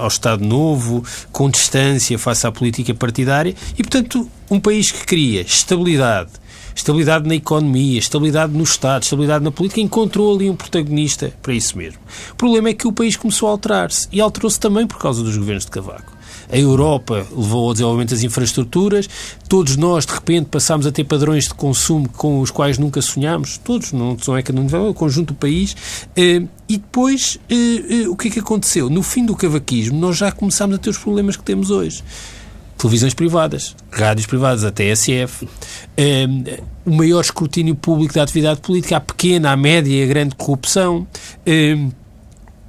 ao 0.00 0.08
Estado 0.08 0.44
Novo, 0.44 1.04
com 1.30 1.50
distância 1.50 2.18
face 2.18 2.46
à 2.46 2.52
política 2.52 2.94
partidária 2.94 3.54
e, 3.76 3.82
portanto, 3.82 4.28
um 4.50 4.60
país 4.60 4.90
que 4.90 5.04
cria 5.04 5.42
estabilidade, 5.42 6.30
estabilidade 6.74 7.28
na 7.28 7.34
economia, 7.34 7.98
estabilidade 7.98 8.52
no 8.52 8.64
Estado, 8.64 9.02
estabilidade 9.02 9.44
na 9.44 9.50
política, 9.50 9.80
encontrou 9.80 10.34
ali 10.34 10.50
um 10.50 10.56
protagonista 10.56 11.32
para 11.42 11.54
isso 11.54 11.76
mesmo. 11.78 12.00
O 12.32 12.36
problema 12.36 12.68
é 12.68 12.74
que 12.74 12.86
o 12.86 12.92
país 12.92 13.16
começou 13.16 13.48
a 13.48 13.52
alterar-se 13.52 14.08
e 14.12 14.20
alterou-se 14.20 14.58
também 14.58 14.86
por 14.86 14.98
causa 14.98 15.22
dos 15.22 15.36
governos 15.36 15.64
de 15.64 15.70
Cavaco 15.70 16.14
a 16.50 16.58
Europa 16.58 17.26
levou 17.36 17.68
ao 17.68 17.72
desenvolvimento 17.72 18.10
das 18.10 18.22
infraestruturas, 18.22 19.08
todos 19.48 19.76
nós, 19.76 20.06
de 20.06 20.12
repente, 20.12 20.46
passámos 20.46 20.86
a 20.86 20.92
ter 20.92 21.04
padrões 21.04 21.44
de 21.44 21.54
consumo 21.54 22.08
com 22.08 22.40
os 22.40 22.50
quais 22.50 22.78
nunca 22.78 23.00
sonhámos, 23.00 23.58
todos, 23.58 23.92
não, 23.92 24.16
não 24.26 24.36
é 24.36 24.42
que 24.42 24.52
não 24.52 24.64
o 24.88 24.94
conjunto 24.94 25.28
do 25.28 25.34
país, 25.34 25.76
eh, 26.16 26.42
e 26.68 26.78
depois, 26.78 27.38
eh, 27.48 28.02
eh, 28.04 28.08
o 28.08 28.16
que 28.16 28.28
é 28.28 28.30
que 28.30 28.40
aconteceu? 28.40 28.88
No 28.88 29.02
fim 29.02 29.24
do 29.24 29.34
cavaquismo, 29.34 29.98
nós 29.98 30.16
já 30.16 30.30
começámos 30.32 30.76
a 30.76 30.78
ter 30.78 30.90
os 30.90 30.98
problemas 30.98 31.36
que 31.36 31.42
temos 31.42 31.70
hoje 31.70 32.02
televisões 32.76 33.14
privadas, 33.14 33.74
rádios 33.90 34.26
privadas, 34.26 34.64
a 34.64 34.70
TSF, 34.70 35.48
um, 35.98 36.44
o 36.84 36.94
maior 36.94 37.20
escrutínio 37.20 37.74
público 37.74 38.14
da 38.14 38.22
atividade 38.22 38.60
política, 38.60 38.96
a 38.96 39.00
pequena, 39.00 39.52
a 39.52 39.56
média 39.56 39.92
e 39.92 40.02
a 40.02 40.06
grande 40.06 40.34
corrupção. 40.34 41.06
Um, 41.46 41.90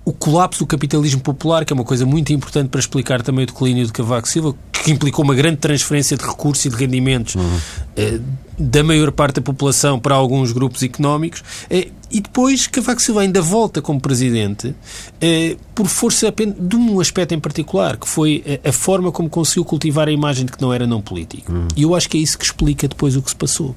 o 0.06 0.14
colapso 0.14 0.60
do 0.60 0.68
capitalismo 0.68 1.20
popular, 1.20 1.66
que 1.66 1.74
é 1.74 1.76
uma 1.76 1.84
coisa 1.84 2.06
muito 2.06 2.32
importante 2.32 2.70
para 2.70 2.80
explicar 2.80 3.24
também 3.24 3.44
o 3.44 3.48
declínio 3.48 3.84
de 3.84 3.92
Cavaco 3.92 4.28
Silva, 4.28 4.56
que 4.72 4.92
implicou 4.92 5.26
uma 5.26 5.34
grande 5.34 5.58
transferência 5.58 6.16
de 6.16 6.24
recursos 6.24 6.64
e 6.64 6.70
de 6.70 6.76
rendimentos 6.76 7.34
uhum. 7.34 7.60
eh, 7.96 8.20
da 8.58 8.84
maior 8.84 9.12
parte 9.12 9.38
da 9.38 9.42
população 9.42 10.00
para 10.00 10.14
alguns 10.14 10.52
grupos 10.52 10.84
económicos. 10.84 11.44
Eh, 11.72 11.88
e 12.16 12.22
depois 12.22 12.66
Cavaco 12.66 13.02
Silva 13.02 13.24
ainda 13.24 13.42
volta 13.42 13.82
como 13.82 14.00
presidente 14.00 14.74
eh, 15.20 15.58
por 15.76 15.86
força 15.88 16.32
de 16.32 16.76
um 16.78 17.02
aspecto 17.02 17.34
em 17.34 17.40
particular, 17.42 17.98
que 17.98 18.08
foi 18.08 18.42
a, 18.64 18.70
a, 18.70 18.72
forma 18.72 19.12
como 19.12 19.30
conseguiu 19.30 19.66
cultivar 19.66 20.08
a 20.08 20.12
imagem 20.14 20.46
de 20.46 20.54
que 20.54 20.62
não 20.62 20.74
era 20.74 20.88
não 20.88 21.02
político. 21.02 21.52
Uhum. 21.52 21.68
E 21.76 21.84
eu 21.84 21.94
acho 21.94 22.10
que 22.10 22.18
é 22.18 22.22
isso 22.22 22.38
que 22.38 22.46
explica 22.46 22.88
depois 22.88 23.18
o 23.18 23.22
que 23.22 23.32
se 23.32 23.36
passou. 23.36 23.76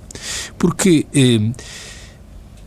Porque 0.56 1.04
eh, 1.12 1.50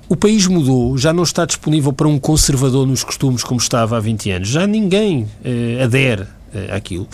o 0.10 0.16
país 0.18 0.46
mudou, 0.46 0.98
já 0.98 1.14
não 1.14 1.24
está 1.24 1.46
disponível 1.46 1.94
para 1.94 2.06
um 2.06 2.20
conservador 2.20 2.86
nos 2.86 3.02
costumes 3.02 3.42
como 3.42 3.62
estava 3.62 3.96
há 3.96 4.00
20 4.02 4.30
anos. 4.30 4.50
Já 4.50 4.68
ninguém 4.68 5.26
eh, 5.42 5.82
adere 5.82 6.28
eh, 6.54 6.76
àquilo. 6.76 7.08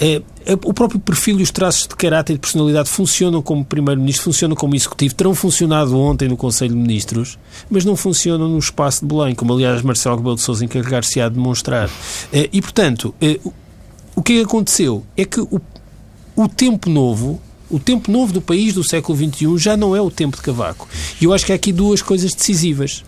Eh, 0.00 0.22
o 0.64 0.72
próprio 0.72 1.00
perfil 1.00 1.40
e 1.40 1.42
os 1.42 1.50
traços 1.50 1.88
de 1.88 1.96
caráter 1.96 2.32
e 2.32 2.36
de 2.36 2.40
personalidade 2.40 2.88
funcionam 2.88 3.42
como 3.42 3.64
Primeiro-Ministro, 3.64 4.24
funcionam 4.24 4.56
como 4.56 4.74
Executivo, 4.74 5.14
terão 5.14 5.34
funcionado 5.34 5.98
ontem 5.98 6.28
no 6.28 6.36
Conselho 6.36 6.72
de 6.72 6.80
Ministros, 6.80 7.38
mas 7.68 7.84
não 7.84 7.96
funcionam 7.96 8.48
no 8.48 8.58
espaço 8.58 9.00
de 9.00 9.12
Belém, 9.12 9.34
como 9.34 9.52
aliás 9.52 9.82
Marcelo 9.82 10.16
Rebelo 10.16 10.36
de 10.36 10.42
Sousa 10.42 10.64
encarregar-se-á 10.64 11.28
de 11.28 11.34
demonstrar. 11.34 11.90
Eh, 12.32 12.48
e, 12.52 12.62
portanto, 12.62 13.12
o 14.14 14.22
que 14.22 14.40
aconteceu 14.40 15.04
é 15.16 15.24
que 15.24 15.40
o, 15.40 15.60
o 16.36 16.48
tempo 16.48 16.88
novo 16.88 17.40
o 17.70 17.78
tempo 17.78 18.10
novo 18.10 18.32
do 18.32 18.40
país 18.40 18.72
do 18.72 18.82
século 18.82 19.18
XXI 19.18 19.58
já 19.58 19.76
não 19.76 19.94
é 19.94 20.00
o 20.00 20.10
tempo 20.10 20.38
de 20.38 20.42
Cavaco. 20.42 20.88
E 21.20 21.24
eu 21.24 21.34
acho 21.34 21.44
que 21.44 21.52
há 21.52 21.54
aqui 21.54 21.70
duas 21.70 22.00
coisas 22.00 22.32
decisivas 22.32 23.04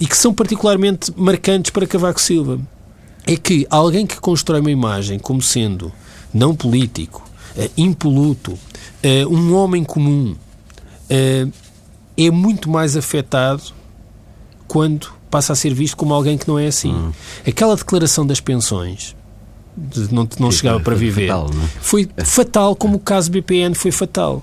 e 0.00 0.06
que 0.06 0.16
são 0.16 0.32
particularmente 0.32 1.12
marcantes 1.16 1.70
para 1.70 1.86
Cavaco 1.86 2.20
Silva. 2.20 2.58
É 3.26 3.36
que 3.36 3.66
alguém 3.70 4.06
que 4.06 4.20
constrói 4.20 4.60
uma 4.60 4.70
imagem 4.70 5.18
como 5.18 5.40
sendo 5.40 5.92
não 6.32 6.54
político, 6.54 7.24
eh, 7.56 7.70
impoluto, 7.76 8.58
eh, 9.02 9.26
um 9.26 9.54
homem 9.54 9.84
comum, 9.84 10.36
é 12.16 12.30
muito 12.30 12.68
mais 12.70 12.96
afetado 12.96 13.62
quando 14.66 15.12
passa 15.30 15.52
a 15.52 15.56
ser 15.56 15.74
visto 15.74 15.96
como 15.96 16.14
alguém 16.14 16.38
que 16.38 16.48
não 16.48 16.58
é 16.58 16.66
assim. 16.66 16.92
Hum. 16.92 17.12
Aquela 17.46 17.76
declaração 17.76 18.26
das 18.26 18.40
pensões 18.40 19.14
de 19.76 20.12
não, 20.14 20.28
não 20.38 20.50
chegava 20.52 20.78
para 20.78 20.94
viver. 20.94 21.28
Fatal, 21.28 21.50
é? 21.50 21.68
Foi 21.80 22.08
fatal, 22.24 22.76
como 22.76 22.96
o 22.96 23.00
caso 23.00 23.30
BPN 23.30 23.74
foi 23.74 23.90
fatal. 23.90 24.42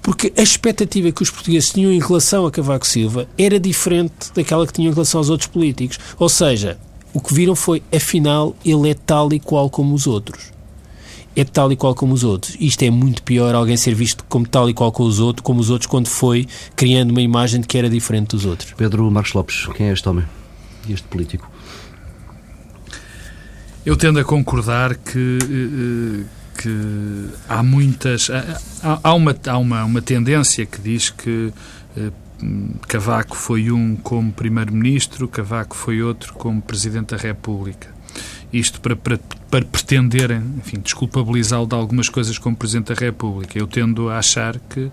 Porque 0.00 0.32
a 0.36 0.42
expectativa 0.42 1.12
que 1.12 1.22
os 1.22 1.30
portugueses 1.30 1.70
tinham 1.70 1.92
em 1.92 2.00
relação 2.00 2.46
a 2.46 2.50
Cavaco 2.50 2.86
Silva 2.86 3.28
era 3.38 3.60
diferente 3.60 4.32
daquela 4.34 4.66
que 4.66 4.72
tinham 4.72 4.90
em 4.90 4.94
relação 4.94 5.18
aos 5.18 5.30
outros 5.30 5.48
políticos. 5.48 5.98
Ou 6.18 6.28
seja, 6.28 6.78
o 7.14 7.20
que 7.20 7.34
viram 7.34 7.54
foi, 7.54 7.82
afinal, 7.94 8.56
ele 8.64 8.90
é 8.90 8.94
tal 8.94 9.32
e 9.32 9.40
qual 9.40 9.68
como 9.68 9.94
os 9.94 10.06
outros. 10.06 10.52
É 11.34 11.44
tal 11.44 11.72
e 11.72 11.76
qual 11.76 11.94
como 11.94 12.12
os 12.12 12.24
outros. 12.24 12.56
Isto 12.60 12.82
é 12.82 12.90
muito 12.90 13.22
pior 13.22 13.54
alguém 13.54 13.76
ser 13.76 13.94
visto 13.94 14.24
como 14.28 14.46
tal 14.46 14.68
e 14.68 14.74
qual 14.74 14.92
como 14.92 15.08
os 15.08 15.18
outros, 15.18 15.42
como 15.42 15.60
os 15.60 15.70
outros 15.70 15.86
quando 15.86 16.08
foi 16.08 16.46
criando 16.76 17.10
uma 17.10 17.22
imagem 17.22 17.60
de 17.60 17.66
que 17.66 17.78
era 17.78 17.88
diferente 17.88 18.30
dos 18.30 18.44
outros. 18.44 18.72
Pedro 18.76 19.10
Marcos 19.10 19.32
Lopes, 19.32 19.66
quem 19.74 19.88
é 19.88 19.92
este 19.92 20.08
homem? 20.08 20.24
Este 20.88 21.06
político? 21.08 21.50
Eu 23.84 23.96
tendo 23.96 24.18
a 24.18 24.24
concordar 24.24 24.94
que, 24.94 25.38
eh, 25.42 26.24
que 26.60 27.28
há 27.48 27.62
muitas. 27.62 28.30
Há, 28.30 29.00
há, 29.02 29.14
uma, 29.14 29.34
há 29.46 29.58
uma, 29.58 29.84
uma 29.84 30.02
tendência 30.02 30.64
que 30.64 30.80
diz 30.80 31.10
que 31.10 31.52
eh, 31.96 32.10
Cavaco 32.88 33.36
foi 33.36 33.70
um 33.70 33.96
como 33.96 34.32
Primeiro-Ministro, 34.32 35.28
Cavaco 35.28 35.76
foi 35.76 36.02
outro 36.02 36.34
como 36.34 36.60
Presidente 36.60 37.14
da 37.14 37.16
República. 37.16 37.88
Isto 38.52 38.80
para, 38.80 38.94
para, 38.94 39.18
para 39.50 39.64
pretenderem, 39.64 40.42
enfim, 40.58 40.78
desculpabilizá-lo 40.78 41.66
de 41.66 41.74
algumas 41.74 42.08
coisas 42.08 42.36
como 42.38 42.54
Presidente 42.54 42.92
da 42.92 43.00
República. 43.00 43.58
Eu 43.58 43.66
tendo 43.66 44.10
a 44.10 44.18
achar 44.18 44.58
que 44.58 44.90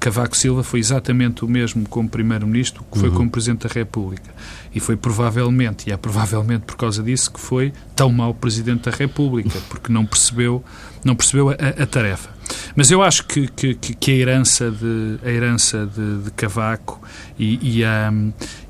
Cavaco 0.00 0.36
Silva 0.36 0.64
foi 0.64 0.80
exatamente 0.80 1.44
o 1.44 1.48
mesmo 1.48 1.86
como 1.88 2.08
Primeiro-Ministro 2.08 2.84
que 2.90 2.98
foi 2.98 3.08
uhum. 3.08 3.14
como 3.14 3.30
Presidente 3.30 3.68
da 3.68 3.72
República. 3.72 4.30
E 4.74 4.80
foi 4.80 4.96
provavelmente, 4.96 5.88
e 5.88 5.92
é 5.92 5.96
provavelmente 5.96 6.62
por 6.62 6.76
causa 6.76 7.02
disso, 7.02 7.30
que 7.32 7.40
foi 7.40 7.72
tão 7.94 8.10
mau 8.10 8.32
Presidente 8.34 8.90
da 8.90 8.96
República, 8.96 9.58
porque 9.68 9.92
não 9.92 10.06
percebeu, 10.06 10.64
não 11.04 11.14
percebeu 11.14 11.50
a, 11.50 11.52
a 11.52 11.86
tarefa. 11.86 12.30
Mas 12.74 12.90
eu 12.90 13.02
acho 13.02 13.26
que, 13.26 13.46
que, 13.48 13.74
que 13.74 14.10
a 14.10 14.14
herança 14.14 14.70
de, 14.70 15.18
a 15.24 15.30
herança 15.30 15.86
de, 15.86 16.24
de 16.24 16.30
Cavaco 16.32 17.00
e, 17.38 17.78
e, 17.78 17.84
a, 17.84 18.12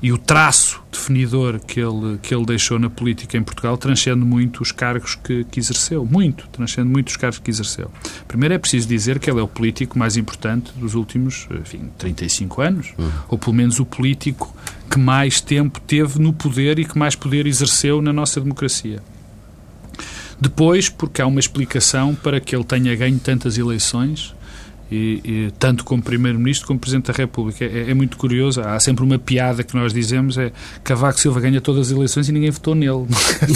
e, 0.01 0.11
o 0.11 0.17
traço 0.17 0.81
definidor 0.91 1.59
que 1.59 1.79
ele, 1.79 2.17
que 2.21 2.33
ele 2.33 2.45
deixou 2.45 2.77
na 2.77 2.89
política 2.89 3.37
em 3.37 3.43
Portugal 3.43 3.77
transcende 3.77 4.23
muito 4.23 4.61
os 4.61 4.71
cargos 4.71 5.15
que, 5.15 5.43
que 5.45 5.59
exerceu. 5.59 6.05
Muito, 6.05 6.47
transcende 6.49 6.89
muito 6.89 7.09
os 7.09 7.17
cargos 7.17 7.39
que 7.39 7.49
exerceu. 7.49 7.91
Primeiro 8.27 8.53
é 8.53 8.57
preciso 8.57 8.87
dizer 8.87 9.19
que 9.19 9.29
ele 9.29 9.39
é 9.39 9.43
o 9.43 9.47
político 9.47 9.97
mais 9.97 10.17
importante 10.17 10.71
dos 10.75 10.95
últimos 10.95 11.47
enfim, 11.51 11.89
35 11.97 12.61
anos, 12.61 12.93
uhum. 12.97 13.11
ou 13.29 13.37
pelo 13.37 13.53
menos 13.53 13.79
o 13.79 13.85
político 13.85 14.55
que 14.89 14.99
mais 14.99 15.41
tempo 15.41 15.79
teve 15.79 16.19
no 16.19 16.33
poder 16.33 16.79
e 16.79 16.85
que 16.85 16.97
mais 16.97 17.15
poder 17.15 17.47
exerceu 17.47 18.01
na 18.01 18.13
nossa 18.13 18.39
democracia. 18.39 19.01
Depois, 20.39 20.89
porque 20.89 21.21
há 21.21 21.27
uma 21.27 21.39
explicação 21.39 22.13
para 22.15 22.39
que 22.39 22.55
ele 22.55 22.63
tenha 22.63 22.95
ganho 22.95 23.19
tantas 23.19 23.57
eleições, 23.57 24.35
e, 24.93 25.21
e, 25.25 25.51
tanto 25.57 25.83
como 25.83 26.03
Primeiro-Ministro 26.03 26.67
como 26.67 26.79
Presidente 26.79 27.11
da 27.11 27.13
República. 27.13 27.65
É, 27.65 27.89
é, 27.89 27.93
muito 27.95 28.15
curioso, 28.15 28.61
há 28.61 28.79
sempre 28.79 29.03
uma 29.03 29.17
piada 29.17 29.63
que 29.63 29.75
nós 29.75 29.91
dizemos, 29.91 30.37
é 30.37 30.51
Cavaco 30.83 31.19
Silva 31.19 31.39
ganha 31.39 31.59
todas 31.59 31.87
as 31.87 31.91
eleições 31.91 32.29
e 32.29 32.31
ninguém 32.31 32.51
votou 32.51 32.75
nele. 32.75 33.07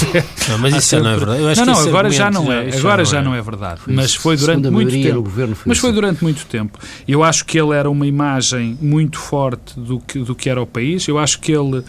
Não, 0.50 0.58
mas 0.58 0.76
isso 0.76 0.88
sempre... 0.88 1.04
não 1.06 1.12
é 1.12 1.18
verdade. 1.18 1.60
não, 1.60 1.66
não, 1.66 1.80
agora 1.80 2.10
já 2.10 2.32
não 2.32 2.52
é, 2.52 2.76
agora 2.76 3.06
já 3.06 3.22
não 3.22 3.36
é, 3.36 3.42
verdade. 3.42 3.82
Mas 3.88 4.16
foi 4.16 4.38
durante 4.38 4.70
muito 4.70 4.92
tempo. 4.92 5.30
Foi 5.30 5.56
mas 5.66 5.78
foi 5.78 5.92
durante 5.92 6.24
muito 6.24 6.46
tempo. 6.46 6.80
Eu 7.08 7.24
acho 7.24 7.46
que 7.46 7.60
ele 7.60 7.74
era 7.74 7.90
uma 7.90 8.08
imagem 8.08 8.78
muito 8.82 9.20
forte 9.20 9.78
do 9.78 10.00
que, 10.00 10.20
do 10.20 10.34
que 10.34 10.50
era 10.50 10.62
o 10.62 10.66
país. 10.66 11.08
Eu 11.08 11.20
acho 11.20 11.40
que 11.40 11.52
ele, 11.52 11.80
uh, 11.80 11.86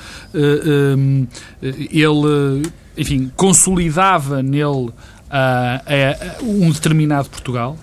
um, 0.99 1.27
ele 1.63 2.63
enfim, 2.97 3.31
consolidava 3.37 4.43
nele 4.43 4.67
uh, 4.67 4.91
uh, 4.91 6.45
um 6.45 6.71
determinado 6.71 7.31
Portugal 7.31 7.79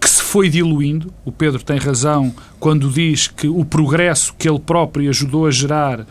que 0.00 0.08
foi 0.26 0.48
diluindo. 0.48 1.12
O 1.24 1.30
Pedro 1.30 1.62
tem 1.62 1.78
razão 1.78 2.34
quando 2.58 2.90
diz 2.90 3.28
que 3.28 3.46
o 3.48 3.64
progresso 3.64 4.34
que 4.36 4.48
ele 4.48 4.58
próprio 4.58 5.08
ajudou 5.08 5.46
a 5.46 5.50
gerar, 5.50 6.00
uh, 6.00 6.06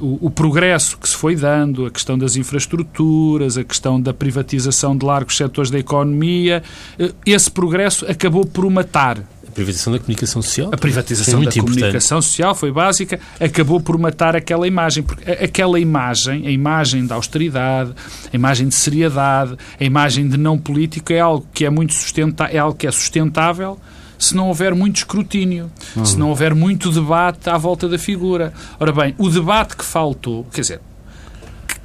o, 0.00 0.26
o, 0.26 0.30
progresso 0.30 0.98
que 0.98 1.08
se 1.08 1.16
foi 1.16 1.34
dando, 1.34 1.86
a 1.86 1.90
questão 1.90 2.18
das 2.18 2.36
infraestruturas, 2.36 3.56
a 3.56 3.64
questão 3.64 4.00
da 4.00 4.12
privatização 4.12 4.96
de 4.96 5.06
largos 5.06 5.36
setores 5.36 5.70
da 5.70 5.78
economia, 5.78 6.62
uh, 7.00 7.14
esse 7.24 7.50
progresso 7.50 8.04
acabou 8.10 8.44
por 8.44 8.64
o 8.64 8.70
matar 8.70 9.18
privatização 9.58 9.92
da 9.92 9.98
comunicação 9.98 10.42
social. 10.42 10.70
A 10.72 10.76
privatização 10.76 11.42
da 11.42 11.52
comunicação 11.52 12.22
social 12.22 12.54
foi 12.54 12.72
básica, 12.72 13.18
acabou 13.40 13.80
por 13.80 13.98
matar 13.98 14.36
aquela 14.36 14.66
imagem, 14.66 15.02
porque 15.02 15.30
aquela 15.30 15.78
imagem, 15.78 16.46
a 16.46 16.50
imagem 16.50 17.06
da 17.06 17.14
austeridade, 17.14 17.92
a 18.32 18.36
imagem 18.36 18.68
de 18.68 18.74
seriedade, 18.74 19.56
a 19.78 19.84
imagem 19.84 20.28
de 20.28 20.36
não 20.36 20.58
político 20.58 21.12
é 21.12 21.20
algo 21.20 21.46
que 21.52 21.64
é 21.64 21.70
muito 21.70 21.94
sustentável, 21.94 22.56
é 22.56 22.58
algo 22.58 22.76
que 22.76 22.86
é 22.86 22.90
sustentável 22.90 23.78
se 24.18 24.34
não 24.34 24.48
houver 24.48 24.74
muito 24.74 24.96
escrutínio, 24.96 25.70
uhum. 25.94 26.04
se 26.04 26.18
não 26.18 26.28
houver 26.30 26.52
muito 26.52 26.90
debate 26.90 27.48
à 27.48 27.56
volta 27.56 27.88
da 27.88 27.98
figura. 27.98 28.52
Ora 28.80 28.90
bem, 28.90 29.14
o 29.16 29.28
debate 29.28 29.76
que 29.76 29.84
faltou, 29.84 30.44
quer 30.52 30.62
dizer, 30.62 30.80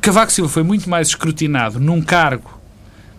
Cavaco 0.01 0.31
Silva 0.31 0.49
foi 0.49 0.63
muito 0.63 0.89
mais 0.89 1.09
escrutinado 1.09 1.79
num 1.79 2.01
cargo 2.01 2.62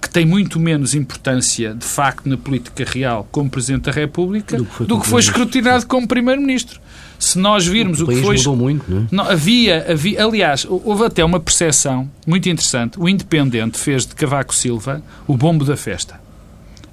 que 0.04 0.10
tem 0.10 0.26
muito 0.26 0.60
menos 0.60 0.94
importância, 0.94 1.74
de 1.74 1.86
facto, 1.86 2.28
na 2.28 2.36
política 2.36 2.84
real 2.86 3.26
como 3.32 3.48
Presidente 3.48 3.84
da 3.84 3.90
República 3.90 4.58
do 4.58 4.66
que 4.66 4.74
foi, 4.74 4.86
do 4.86 5.00
que 5.00 5.06
foi 5.06 5.20
escrutinado 5.20 5.86
como 5.86 6.06
Primeiro-Ministro. 6.06 6.78
Se 7.18 7.38
nós 7.38 7.66
virmos 7.66 8.02
o, 8.02 8.04
o 8.04 8.08
que 8.08 8.20
foi. 8.20 8.36
mudou 8.36 8.54
muito, 8.54 8.84
não, 8.86 9.00
é? 9.00 9.06
não 9.10 9.24
havia, 9.24 9.90
havia. 9.90 10.22
Aliás, 10.22 10.66
houve 10.68 11.06
até 11.06 11.24
uma 11.24 11.40
percepção 11.40 12.10
muito 12.26 12.46
interessante. 12.50 13.00
O 13.00 13.08
Independente 13.08 13.78
fez 13.78 14.04
de 14.04 14.14
Cavaco 14.14 14.54
Silva 14.54 15.02
o 15.26 15.34
bombo 15.34 15.64
da 15.64 15.76
festa. 15.76 16.20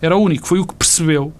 Era 0.02 0.15
o 0.15 0.21
único, 0.21 0.47
foi 0.47 0.60
o 0.60 0.65
que 0.65 0.74
percebeu 0.74 1.34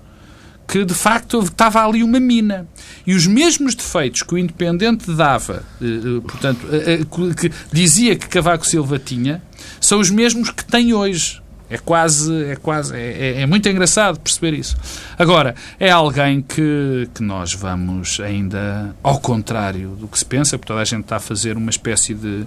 que 0.68 0.86
de 0.86 0.94
facto 0.94 1.40
estava 1.40 1.86
ali 1.86 2.04
uma 2.04 2.20
mina. 2.20 2.68
E 3.08 3.14
os 3.14 3.26
mesmos 3.26 3.76
defeitos 3.76 4.24
que 4.24 4.34
o 4.34 4.38
Independente 4.38 5.10
dava, 5.14 5.64
eh, 5.82 5.86
eh, 5.86 6.22
portanto, 6.22 6.68
eh, 6.72 7.00
que 7.34 7.52
dizia 7.72 8.16
que 8.16 8.28
Cavaco 8.28 8.66
Silva 8.66 9.00
tinha, 9.00 9.42
são 9.80 10.00
os 10.00 10.10
mesmos 10.10 10.50
que 10.50 10.64
tem 10.64 10.94
hoje. 10.94 11.42
É 11.72 11.78
quase, 11.78 12.44
é 12.46 12.56
quase, 12.58 12.94
é, 12.94 13.00
é, 13.00 13.42
é, 13.42 13.46
muito 13.46 13.68
engraçado 13.70 14.20
perceber 14.20 14.54
isso. 14.54 14.76
Agora, 15.18 15.56
é 15.80 15.90
alguém 15.90 16.42
que, 16.42 17.08
que 17.14 17.24
nós 17.24 17.54
vamos 17.54 18.20
ainda, 18.20 18.94
ao 19.02 19.20
contrário 19.22 19.92
do 19.92 20.06
que 20.06 20.20
se 20.20 20.26
pensa, 20.26 20.58
porque 20.58 20.68
toda 20.68 20.82
a 20.82 20.86
gente 20.86 21.04
está 21.04 21.16
a 21.16 21.20
fazer 21.20 21.56
uma 21.56 21.70
espécie 21.70 22.14
de, 22.14 22.46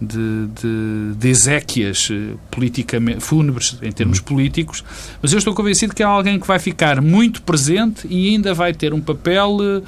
de, 0.00 0.46
de, 0.46 1.14
de 1.16 1.28
exéquias 1.28 2.08
eh, 2.12 2.36
politicamente 2.48 3.20
fúnebres 3.20 3.76
em 3.82 3.90
termos 3.90 4.18
uhum. 4.18 4.24
políticos, 4.24 4.84
mas 5.20 5.32
eu 5.32 5.38
estou 5.38 5.52
convencido 5.52 5.92
que 5.92 6.02
é 6.02 6.06
alguém 6.06 6.38
que 6.38 6.46
vai 6.46 6.60
ficar 6.60 7.02
muito 7.02 7.42
presente 7.42 8.06
e 8.08 8.30
ainda 8.30 8.54
vai 8.54 8.72
ter 8.72 8.94
um 8.94 9.00
papel 9.00 9.58
eh, 9.60 9.82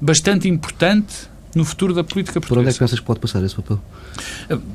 bastante 0.00 0.48
importante 0.48 1.29
no 1.54 1.64
futuro 1.64 1.94
da 1.94 2.04
política 2.04 2.40
portuguesa. 2.40 2.48
Por 2.48 2.58
onde 2.60 2.70
é 2.70 2.72
que 2.72 2.78
pensas 2.78 3.00
que 3.00 3.06
pode 3.06 3.20
passar 3.20 3.42
esse 3.44 3.54
papel? 3.54 3.80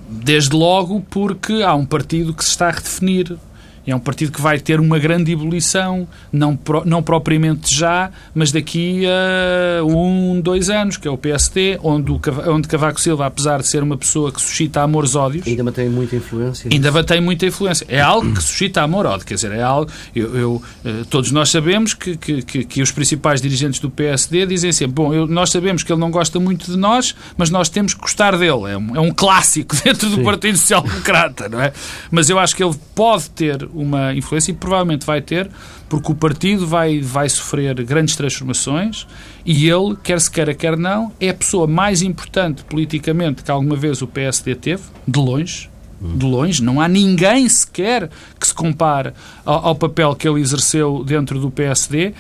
Desde 0.10 0.56
logo 0.56 1.02
porque 1.10 1.64
há 1.64 1.76
um 1.76 1.86
partido 1.86 2.34
que 2.34 2.44
se 2.44 2.52
está 2.52 2.68
a 2.68 2.72
redefinir 2.72 3.38
é 3.86 3.96
um 3.96 4.00
partido 4.00 4.32
que 4.32 4.42
vai 4.42 4.60
ter 4.60 4.80
uma 4.80 4.98
grande 4.98 5.32
ebulição, 5.32 6.08
não, 6.32 6.58
não 6.86 7.04
propriamente 7.04 7.74
já, 7.74 8.10
mas 8.34 8.52
daqui 8.52 9.04
a 9.06 9.84
um, 9.84 10.40
dois 10.42 10.70
anos, 10.70 10.98
que 10.98 11.08
é 11.08 11.12
o 11.12 11.18
PST, 11.18 11.80
onde, 11.84 12.12
o, 12.12 12.20
onde 12.48 12.68
Cavaco 12.68 13.00
Silva, 13.00 13.26
apesar 13.26 13.62
de 13.62 13.68
ser 13.68 13.84
uma 13.84 13.98
pessoa 13.98 14.32
que 14.32 14.42
suscita 14.42 14.82
amores-ódios... 14.82 15.48
Ainda 15.48 15.64
mantém 15.64 15.90
muita 15.90 16.16
influência. 16.16 16.70
Ainda 16.72 16.92
mantém 16.92 17.22
muita 17.22 17.46
influência. 17.46 17.86
É 17.88 18.02
algo 18.02 18.34
que 18.34 18.42
suscita 18.42 18.82
amor-ódio, 18.82 19.26
quer 19.26 19.36
dizer, 19.36 19.52
é 19.52 19.62
algo... 19.62 19.92
Eu, 20.16 20.36
eu, 20.36 20.64
eh, 20.84 21.04
todos 21.10 21.32
nós 21.32 21.50
sabemos 21.50 21.94
que, 21.94 22.18
que, 22.18 22.42
que, 22.42 22.64
que, 22.66 22.82
os 22.82 22.92
principais 22.92 23.42
dirigentes 23.42 23.80
do 23.80 23.90
PSD 23.90 24.46
dizem 24.46 24.72
sempre, 24.72 24.96
bom, 24.96 25.14
eu, 25.14 25.28
nós 25.28 25.50
sabemos 25.52 25.84
que 25.84 25.92
ele 25.92 26.00
não 26.00 26.10
gosta 26.10 26.40
muito 26.40 26.72
de 26.72 26.78
nós, 26.78 27.16
mas 27.38 27.50
nós 27.50 27.70
temos 27.70 27.94
que 27.94 28.02
gostar 28.02 28.38
dele. 28.38 28.72
É 28.72 28.78
um, 28.78 28.96
é 28.96 29.00
um 29.00 29.12
clássico 29.12 29.76
dentro 29.84 30.10
do 30.10 30.18
Sim. 30.18 30.24
Partido 30.24 30.58
Social 30.58 30.82
Democrata, 30.82 31.50
não 31.50 31.62
é? 31.62 31.72
Mas 32.10 32.30
eu 32.30 32.40
acho 32.40 32.56
que 32.56 32.64
ele 32.64 32.76
pode 32.94 33.30
ter 33.30 33.68
uma 33.76 34.14
influência 34.14 34.52
e 34.52 34.56
provavelmente 34.56 35.06
vai 35.06 35.22
ter, 35.22 35.50
porque 35.90 36.12
o 36.12 36.16
partido 36.16 36.66
vai, 36.66 37.00
vai 37.02 37.30
sofrer 37.30 37.84
grandes 37.84 38.16
transformações 38.16 39.08
e 39.46 39.70
ele, 39.70 39.96
quer 40.04 40.20
se 40.20 40.30
queira, 40.32 40.54
quer 40.54 40.78
não, 40.78 41.12
é 41.20 41.30
a 41.30 41.34
pessoa 41.34 41.68
mais 41.68 42.02
importante 42.02 42.64
politicamente 42.64 43.44
que 43.44 43.52
alguma 43.52 43.76
vez 43.76 44.02
o 44.02 44.08
PSD 44.08 44.56
teve, 44.56 44.84
de 45.08 45.20
longe. 45.20 45.70
De 46.02 46.26
longe, 46.26 46.62
não 46.62 46.82
há 46.82 46.88
ninguém 46.88 47.48
sequer 47.48 48.10
que 48.40 48.46
se 48.46 48.54
compare 48.54 49.14
ao, 49.46 49.68
ao 49.68 49.76
papel 49.76 50.14
que 50.16 50.28
ele 50.28 50.42
exerceu 50.42 51.04
dentro 51.04 51.40
do 51.40 51.50
PSD 51.50 52.14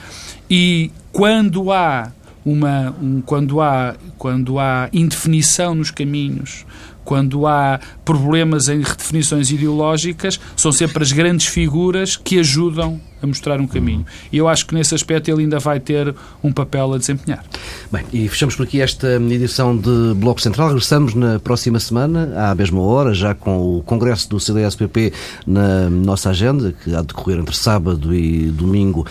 e 0.49 0.91
quando 1.11 1.71
há 1.71 2.11
uma 2.45 2.95
um, 3.01 3.21
quando 3.21 3.59
há 3.59 3.95
quando 4.17 4.59
há 4.59 4.87
indefinição 4.93 5.73
nos 5.73 5.89
caminhos 5.89 6.65
quando 7.05 7.47
há 7.47 7.79
problemas 8.03 8.67
em 8.67 8.81
redefinições 8.81 9.51
ideológicas, 9.51 10.39
são 10.57 10.71
sempre 10.71 11.03
as 11.03 11.11
grandes 11.11 11.45
figuras 11.45 12.17
que 12.17 12.39
ajudam 12.39 12.99
a 13.21 13.27
mostrar 13.27 13.61
um 13.61 13.67
caminho. 13.67 14.05
E 14.31 14.37
eu 14.37 14.47
acho 14.47 14.65
que 14.65 14.73
nesse 14.73 14.93
aspecto 14.93 15.29
ele 15.29 15.43
ainda 15.43 15.59
vai 15.59 15.79
ter 15.79 16.13
um 16.43 16.51
papel 16.51 16.93
a 16.93 16.97
desempenhar. 16.97 17.43
Bem, 17.91 18.05
e 18.11 18.27
fechamos 18.27 18.55
por 18.55 18.63
aqui 18.63 18.81
esta 18.81 19.15
edição 19.15 19.77
de 19.77 20.13
Bloco 20.15 20.41
Central. 20.41 20.69
Regressamos 20.69 21.13
na 21.13 21.39
próxima 21.39 21.79
semana, 21.79 22.51
à 22.51 22.55
mesma 22.55 22.81
hora, 22.81 23.13
já 23.13 23.33
com 23.33 23.77
o 23.77 23.83
Congresso 23.83 24.29
do 24.29 24.39
CDS-PP 24.39 25.13
na 25.45 25.89
nossa 25.89 26.31
agenda, 26.31 26.73
que 26.83 26.95
há 26.95 27.01
de 27.01 27.07
decorrer 27.07 27.39
entre 27.39 27.55
sábado 27.55 28.13
e 28.13 28.47
domingo 28.49 29.05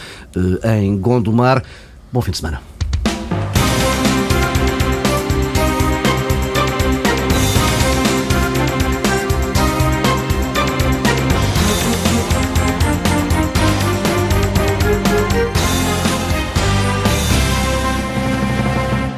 eh, 0.62 0.82
em 0.82 0.96
Gondomar. 0.98 1.62
Bom 2.12 2.20
fim 2.20 2.30
de 2.30 2.38
semana. 2.38 2.73